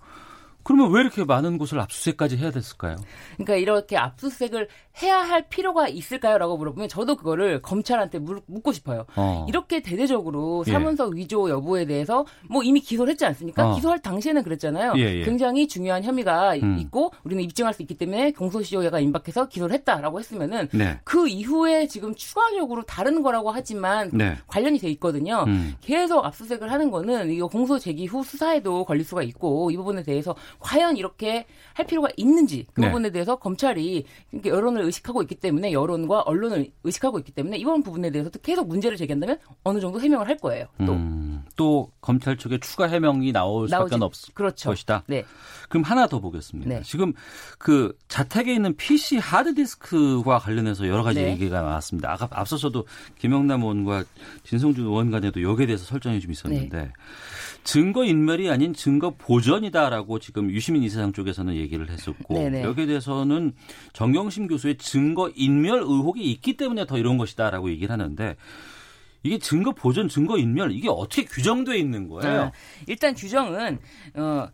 [0.68, 2.96] 그러면 왜 이렇게 많은 곳을 압수수색까지 해야 됐을까요?
[3.36, 4.68] 그러니까 이렇게 압수수색을
[5.02, 9.06] 해야 할 필요가 있을까요?라고 물어보면 저도 그거를 검찰한테 물, 묻고 싶어요.
[9.16, 9.46] 어.
[9.48, 10.72] 이렇게 대대적으로 예.
[10.72, 11.18] 사문서 예.
[11.18, 13.70] 위조 여부에 대해서 뭐 이미 기소를 했지 않습니까?
[13.70, 13.74] 어.
[13.76, 14.92] 기소할 당시에는 그랬잖아요.
[14.98, 15.24] 예, 예.
[15.24, 16.76] 굉장히 중요한 혐의가 음.
[16.80, 21.00] 있고 우리는 입증할 수 있기 때문에 공소시효가 임박해서 기소를 했다라고 했으면은 네.
[21.02, 24.36] 그 이후에 지금 추가적으로 다른 거라고 하지만 네.
[24.46, 25.44] 관련이 돼 있거든요.
[25.46, 25.76] 음.
[25.80, 30.34] 계속 압수수색을 하는 거는 이거 공소 제기 후 수사에도 걸릴 수가 있고 이 부분에 대해서
[30.58, 32.88] 과연 이렇게 할 필요가 있는지 그 네.
[32.88, 34.04] 부분에 대해서 검찰이
[34.44, 39.38] 여론을 의식하고 있기 때문에 여론과 언론을 의식하고 있기 때문에 이번 부분에 대해서도 계속 문제를 제기한다면
[39.62, 40.66] 어느 정도 해명을 할 거예요.
[40.84, 44.70] 또, 음, 또 검찰 쪽에 추가 해명이 나올 수밖에 없을 그렇죠.
[44.70, 45.04] 것이다.
[45.06, 45.24] 네.
[45.68, 46.68] 그럼 하나 더 보겠습니다.
[46.68, 46.82] 네.
[46.82, 47.12] 지금
[47.58, 51.30] 그 자택에 있는 PC 하드디스크와 관련해서 여러 가지 네.
[51.30, 52.12] 얘기가 나왔습니다.
[52.12, 52.86] 아까 앞서서도
[53.18, 54.04] 김영남 의원과
[54.44, 56.92] 진성준 의원 간에도 여기에 대해서 설정이 좀 있었는데 네.
[57.68, 62.62] 증거 인멸이 아닌 증거 보전이다라고 지금 유시민 이사장 쪽에서는 얘기를 했었고 네네.
[62.62, 63.52] 여기에 대해서는
[63.92, 68.36] 정경심 교수의 증거 인멸 의혹이 있기 때문에 더 이런 것이다라고 얘기를 하는데
[69.22, 72.40] 이게 증거 보전, 증거 인멸 이게 어떻게 규정돼 있는 거예요?
[72.40, 72.52] 아,
[72.86, 73.78] 일단 규정은
[74.14, 74.48] 어,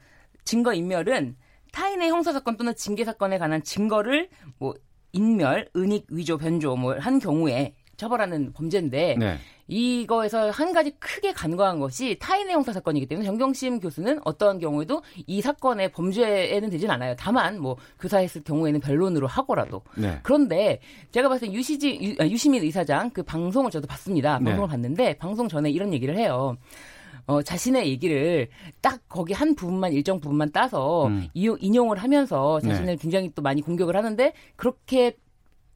[0.45, 1.37] 증거 인멸은
[1.71, 4.75] 타인의 형사 사건 또는 징계 사건에 관한 증거를 뭐
[5.12, 9.38] 인멸, 은닉, 위조, 변조 뭐 한 경우에 처벌하는 범죄인데 네.
[9.66, 15.40] 이거에서 한 가지 크게 간과한 것이 타인의 형사 사건이기 때문에 정경심 교수는 어떠한 경우에도 이
[15.40, 17.14] 사건의 범죄에는 되진 않아요.
[17.18, 19.82] 다만 뭐 교사했을 경우에는 변론으로 하고라도.
[19.96, 20.18] 네.
[20.22, 20.80] 그런데
[21.12, 24.38] 제가 봤을 때 유시지 유, 아, 유시민 의사장 그 방송을 저도 봤습니다.
[24.38, 24.44] 네.
[24.44, 24.72] 방송을 네.
[24.72, 26.57] 봤는데 방송 전에 이런 얘기를 해요.
[27.26, 28.48] 어, 자신의 얘기를
[28.82, 31.26] 딱 거기 한 부분만 일정 부분만 따서 음.
[31.32, 32.96] 인용을 하면서 자신을 네.
[32.96, 35.16] 굉장히 또 많이 공격을 하는데 그렇게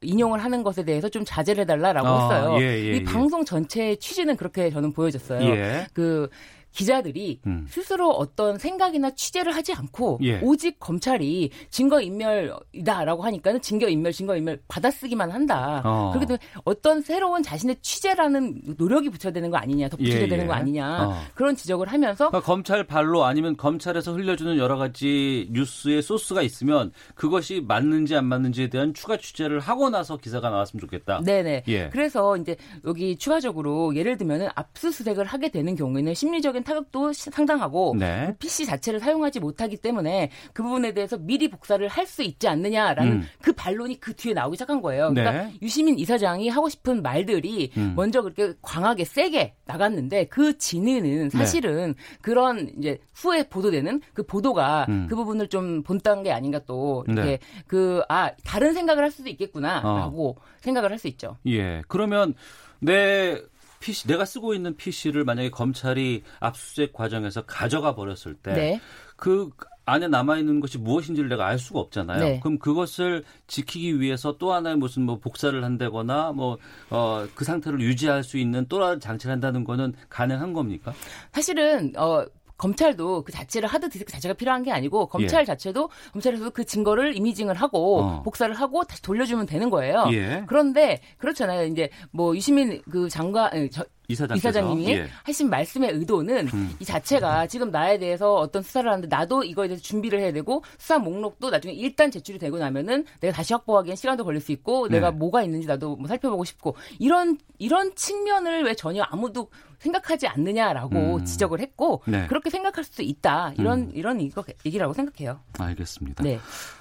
[0.01, 2.57] 인용을 하는 것에 대해서 좀 자제를 해달라라고 아, 했어요.
[2.61, 3.03] 예, 예, 이 예.
[3.03, 5.41] 방송 전체의 취지는 그렇게 저는 보여졌어요.
[5.49, 5.87] 예.
[5.93, 6.29] 그
[6.71, 7.65] 기자들이 음.
[7.69, 10.39] 스스로 어떤 생각이나 취재를 하지 않고 예.
[10.41, 15.81] 오직 검찰이 증거 인멸이다라고 하니까는 증거 인멸, 증거 인멸 받아쓰기만 한다.
[15.83, 16.11] 어.
[16.11, 20.53] 그렇기 때문에 어떤 새로운 자신의 취재라는 노력이 붙여야 되는 거 아니냐, 덧붙여야 예, 되는 거
[20.53, 20.57] 예.
[20.57, 21.21] 아니냐 어.
[21.35, 27.63] 그런 지적을 하면서 그러니까 검찰 발로 아니면 검찰에서 흘려주는 여러 가지 뉴스의 소스가 있으면 그것이
[27.67, 31.21] 맞는지 안 맞는지에 대한 추가 취재를 하고 나서 기사가 나왔으면 좋겠다.
[31.23, 31.63] 네네.
[31.67, 31.89] 예.
[31.89, 32.55] 그래서 이제
[32.85, 38.35] 여기 추가적으로 예를 들면은 압수수색을 하게 되는 경우에는 심리적인 타격도 상당하고 네.
[38.39, 43.23] PC 자체를 사용하지 못하기 때문에 그 부분에 대해서 미리 복사를 할 수 있지 않느냐라는 음.
[43.39, 45.13] 그 반론이 그 뒤에 나오기 시작한 거예요.
[45.13, 45.53] 그러니까 네.
[45.61, 47.93] 유시민 이사장이 하고 싶은 말들이 음.
[47.95, 51.37] 먼저 그렇게 강하게 세게 나갔는데 그 진위는 네.
[51.37, 52.17] 사실은 네.
[52.21, 55.05] 그런 이제 후에 보도되는 그 보도가 음.
[55.07, 57.39] 그 부분을 좀 본딴 게 아닌가 또 이렇게 네.
[57.67, 60.41] 그아 다른 생각을 할 수도 있겠구나라고 어.
[60.61, 61.37] 생각을 할 수 있죠.
[61.45, 61.81] 예.
[61.87, 62.33] 그러면
[62.79, 63.39] 내
[63.79, 68.81] PC 내가 쓰고 있는 PC를 만약에 검찰이 압수수색 과정에서 가져가 버렸을 때그 네.
[69.15, 69.49] 그
[69.89, 72.19] 안에 남아 있는 것이 무엇인지를 내가 알 수가 없잖아요.
[72.19, 72.39] 네.
[72.41, 78.65] 그럼 그것을 지키기 위해서 또 하나의 무슨 뭐 복사를 한다거나 뭐어그 상태를 유지할 수 있는
[78.69, 80.93] 또 다른 장치를 한다는 거는 가능한 겁니까?
[81.31, 82.25] 사실은 어
[82.59, 85.45] 검찰도 그 자체를 하드 디스크 자체가 필요한 게 아니고 검찰 예.
[85.45, 88.21] 자체도 검찰에서 그 증거를 이미징을 하고 어.
[88.21, 90.05] 복사를 하고 다시 돌려주면 되는 거예요.
[90.11, 90.43] 예.
[90.45, 91.65] 그런데 그렇잖아요.
[91.65, 95.07] 이제 뭐 유시민 그 장관 저, 이사장 님이 예.
[95.23, 96.75] 하신 말씀의 의도는 음.
[96.79, 100.97] 이 자체가 지금 나에 대해서 어떤 수사를 하는데 나도 이거에 대해서 준비를 해야 되고 수사
[100.97, 104.95] 목록도 나중에 일단 제출이 되고 나면은 내가 다시 확보하기엔 시간도 걸릴 수 있고 네.
[104.95, 109.49] 내가 뭐가 있는지 나도 뭐 살펴보고 싶고 이런 이런 측면을 왜 전혀 아무도
[109.79, 111.25] 생각하지 않느냐라고 음.
[111.25, 112.27] 지적을 했고 네.
[112.27, 113.91] 그렇게 생각할 수도 있다 이런 음.
[113.93, 115.39] 이런 이거 얘기라고 생각해요.
[115.57, 116.23] 알겠습니다.
[116.23, 116.39] 네.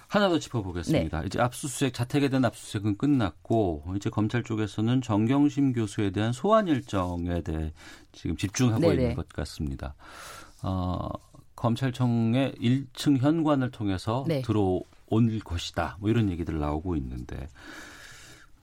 [0.09, 1.21] 하나 더 짚어보겠습니다.
[1.21, 1.27] 네.
[1.27, 7.73] 이제 압수수색 자택에 대한 압수수색은 끝났고 이제 검찰 쪽에서는 정경심 교수에 대한 소환 일정에 대해
[8.13, 8.95] 지금 집중하고 네네.
[8.95, 9.95] 있는 것 같습니다.
[10.63, 11.09] 어,
[11.57, 14.41] 검찰청의 1층 현관을 통해서 네.
[14.43, 14.83] 들어올
[15.45, 15.99] 것이다.
[16.01, 17.49] 뭐 이런 얘기들 나오고 있는데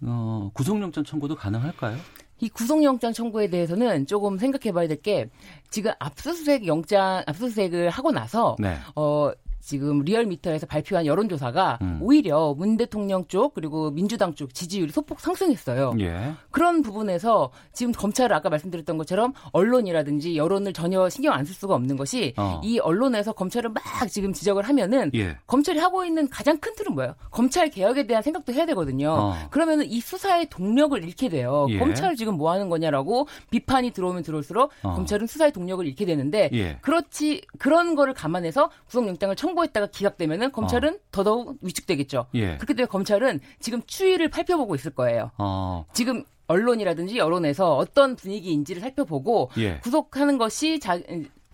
[0.01, 1.97] 어, 구속영장 청구도 가능할까요?
[2.39, 5.29] 이 구속영장 청구에 대해서는 조금 생각해 봐야 될 게
[5.69, 8.75] 지금 압수수색 영장 압수수색을 하고 나서 네.
[8.95, 9.31] 어
[9.65, 11.97] 지금 리얼미터에서 발표한 여론조사가 음.
[12.01, 15.95] 오히려 문 대통령 쪽 그리고 민주당 쪽 지지율이 소폭 상승했어요.
[16.01, 16.33] 예.
[16.51, 21.95] 그런 부분에서 지금 검찰을 아까 말씀드렸던 것처럼 언론이라든지 여론을 전혀 신경 안 쓸 수가 없는
[21.97, 22.59] 것이 어.
[22.63, 25.37] 이 언론에서 검찰을 막 지금 지적을 하면은 예.
[25.47, 27.15] 검찰이 하고 있는 가장 큰 틀은 뭐예요?
[27.31, 29.09] 검찰 개혁에 대한 생각도 해야 되거든요.
[29.11, 29.35] 어.
[29.49, 31.65] 그러면은 이 수사의 동력을 잃게 돼요.
[31.69, 31.79] 예.
[31.79, 34.93] 검찰 지금 뭐 하는 거냐라고 비판이 들어오면 들어올수록 어.
[34.93, 36.77] 검찰은 수사의 동력을 잃게 되는데 예.
[36.81, 40.99] 그렇지 그런 거를 감안해서 구속영장을 청 청구했다가 기각되면은 검찰은 어.
[41.11, 42.27] 더더욱 위축되겠죠.
[42.35, 42.57] 예.
[42.57, 45.31] 그렇기 때문에 검찰은 지금 추이를 살펴보고 있을 거예요.
[45.37, 45.85] 어.
[45.93, 49.79] 지금 언론이라든지 여론에서 어떤 분위기인지를 살펴보고 예.
[49.79, 50.99] 구속하는 것이 자,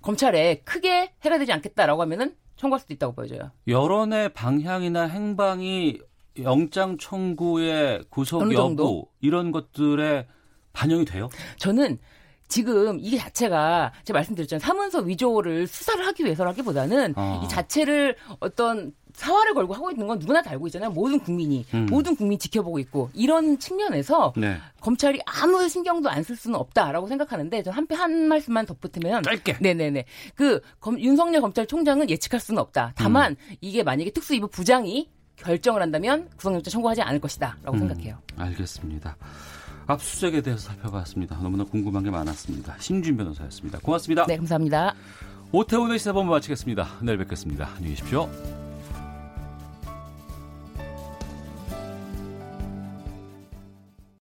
[0.02, 3.52] 검찰에 크게 해가 되지 않겠다라고 하면은 청구할 수도 있다고 보여져요.
[3.68, 6.00] 여론의 방향이나 행방이
[6.42, 10.28] 영장 청구의 구속 여부 이런 것들에
[10.74, 11.30] 반영이 돼요?
[11.58, 12.00] 저는
[12.52, 14.60] 지금 이 자체가 제가 말씀드렸잖아요.
[14.60, 17.42] 사문서 위조를 수사를 하기 위해서라기보다는 어.
[17.44, 20.90] 이 자체를 어떤 사활을 걸고 하고 있는 건 누구나 다 알고 있잖아요.
[20.92, 21.86] 모든 국민이 음.
[21.90, 24.58] 모든 국민이 지켜보고 있고 이런 측면에서 네.
[24.80, 30.06] 검찰이 아무 신경도 안 쓸 수는 없다라고 생각하는데 저 한편 한 말씀만 덧붙이면 짧게 네네네
[30.36, 32.94] 그 검, 윤석열 검찰총장은 예측할 수는 없다.
[32.96, 33.56] 다만 음.
[33.62, 37.80] 이게 만약에 특수위부 부장이 결정을 한다면 구속영장 청구하지 않을 것이다라고 음.
[37.80, 38.18] 생각해요.
[38.38, 39.18] 알겠습니다.
[39.88, 41.38] 압수수색에 대해서 살펴봤습니다.
[41.38, 42.76] 너무나 궁금한 게 많았습니다.
[42.80, 43.80] 심준 변호사였습니다.
[43.80, 44.26] 고맙습니다.
[44.26, 44.96] 네, 감사합니다.
[45.52, 46.88] 오태훈의 시사본부 마치겠습니다.
[47.02, 47.70] 내일 뵙겠습니다.
[47.76, 48.71] 안녕히 계십시오.